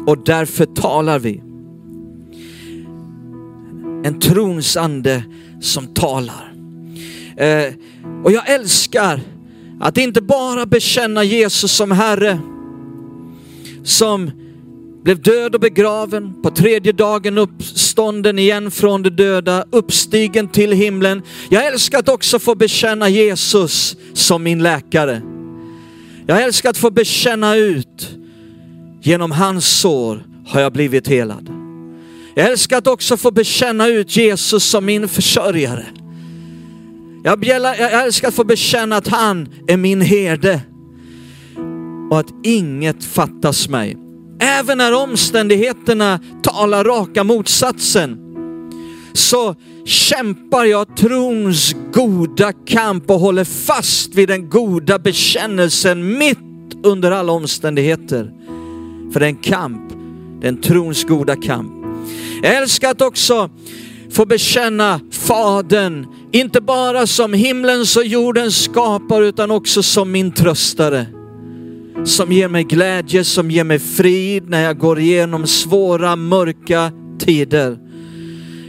och 0.07 0.25
därför 0.25 0.67
talar 0.67 1.19
vi. 1.19 1.43
En 4.05 4.21
trons 4.21 4.77
ande 4.77 5.25
som 5.61 5.87
talar. 5.87 6.55
Eh, 7.37 7.75
och 8.25 8.33
jag 8.33 8.51
älskar 8.51 9.21
att 9.81 9.99
inte 9.99 10.23
bara 10.23 10.67
bekänna 10.67 11.25
Jesus 11.25 11.73
som 11.73 11.91
Herre, 11.91 12.39
som 13.85 14.31
blev 15.03 15.23
död 15.23 15.55
och 15.55 15.61
begraven, 15.61 16.43
på 16.43 16.51
tredje 16.51 16.93
dagen 16.93 17.39
uppstånden 17.39 18.39
igen 18.39 18.71
från 18.71 19.03
de 19.03 19.11
döda, 19.11 19.65
uppstigen 19.71 20.49
till 20.49 20.73
himlen. 20.73 21.23
Jag 21.51 21.67
älskar 21.67 21.99
att 21.99 22.09
också 22.09 22.39
få 22.39 22.55
bekänna 22.55 23.09
Jesus 23.09 23.97
som 24.15 24.43
min 24.43 24.63
läkare. 24.63 25.23
Jag 26.27 26.43
älskar 26.43 26.71
att 26.71 26.77
få 26.77 26.91
bekänna 26.91 27.57
ut, 27.57 28.09
genom 29.03 29.31
hans 29.31 29.81
sår 29.81 30.23
har 30.47 30.61
jag 30.61 30.73
blivit 30.73 31.09
helad. 31.09 31.49
Jag 32.35 32.51
älskar 32.51 32.79
att 32.79 32.87
också 32.87 33.17
få 33.17 33.31
bekänna 33.31 33.89
ut 33.89 34.17
Jesus 34.17 34.65
som 34.65 34.85
min 34.85 35.09
försörjare. 35.09 35.87
Jag, 37.25 37.47
älskar 38.05 38.29
att 38.29 38.35
få 38.35 38.45
bekänna 38.45 38.97
att 38.97 39.09
han 39.09 39.49
är 39.69 39.77
min 39.77 40.01
herde 40.01 40.61
och 42.11 42.19
att 42.19 42.29
inget 42.43 43.05
fattas 43.05 43.69
mig. 43.69 44.10
Även 44.40 44.79
när 44.79 44.92
omständigheterna 44.92 46.20
talar 46.42 46.85
raka 46.85 47.24
motsatsen 47.24 48.18
så 49.12 49.55
kämpar 49.85 50.64
jag 50.64 50.96
trons 50.96 51.74
goda 51.92 52.53
kamp 52.53 53.11
och 53.11 53.20
håller 53.20 53.44
fast 53.44 54.14
vid 54.14 54.29
den 54.29 54.48
goda 54.48 54.98
bekännelsen 54.98 56.18
mitt 56.18 56.38
under 56.83 57.11
alla 57.11 57.33
omständigheter. 57.33 58.33
För 59.12 59.20
det 59.20 59.26
är 59.26 59.31
en 59.31 59.37
kamp, 59.37 59.92
den 60.40 60.61
trons 60.61 61.05
goda 61.05 61.37
kamp. 61.37 61.72
Jag 62.42 62.57
älskar 62.57 62.90
att 62.90 63.03
också 63.03 63.50
få 64.11 64.26
bekänna 64.26 65.00
Fadern, 65.11 66.07
inte 66.33 66.61
bara 66.61 67.07
som 67.07 67.33
himlens 67.33 67.96
och 67.96 68.05
jordens 68.05 68.64
skapare 68.64 69.26
utan 69.26 69.50
också 69.50 69.83
som 69.83 70.12
min 70.12 70.33
tröstare. 70.33 71.07
Som 72.05 72.33
ger 72.33 72.48
mig 72.48 72.64
glädje, 72.64 73.24
som 73.24 73.50
ger 73.50 73.64
mig 73.64 73.79
frid 73.79 74.50
när 74.50 74.62
jag 74.62 74.79
går 74.79 74.98
igenom 74.98 75.46
svåra, 75.46 76.16
mörka 76.16 76.92
tider. 77.18 77.79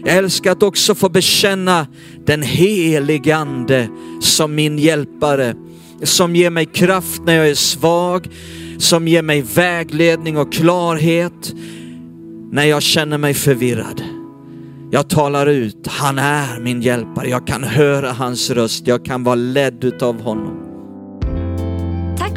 Jag 0.06 0.18
älskar 0.18 0.52
att 0.52 0.64
också 0.64 0.96
få 0.96 1.10
bekänna 1.10 1.88
den 2.26 2.42
helige 2.42 3.36
Ande 3.36 3.90
som 4.22 4.56
min 4.56 4.78
hjälpare, 4.78 5.56
som 6.04 6.36
ger 6.36 6.50
mig 6.50 6.66
kraft 6.66 7.22
när 7.26 7.34
jag 7.36 7.50
är 7.50 7.56
svag, 7.56 8.28
som 8.78 9.08
ger 9.08 9.22
mig 9.22 9.42
vägledning 9.42 10.38
och 10.38 10.54
klarhet 10.54 11.54
när 12.52 12.64
jag 12.64 12.82
känner 12.82 13.18
mig 13.18 13.34
förvirrad. 13.34 14.02
Jag 14.94 15.10
talar 15.10 15.48
ut, 15.48 15.88
han 15.88 16.20
är 16.20 16.60
min 16.60 16.82
hjälpare. 16.82 17.30
Jag 17.30 17.48
kan 17.48 17.64
höra 17.64 18.12
hans 18.12 18.50
röst. 18.50 18.88
Jag 18.88 19.06
kan 19.06 19.24
vara 19.24 19.36
ledd 19.36 19.84
utav 19.84 20.22
honom. 20.22 20.61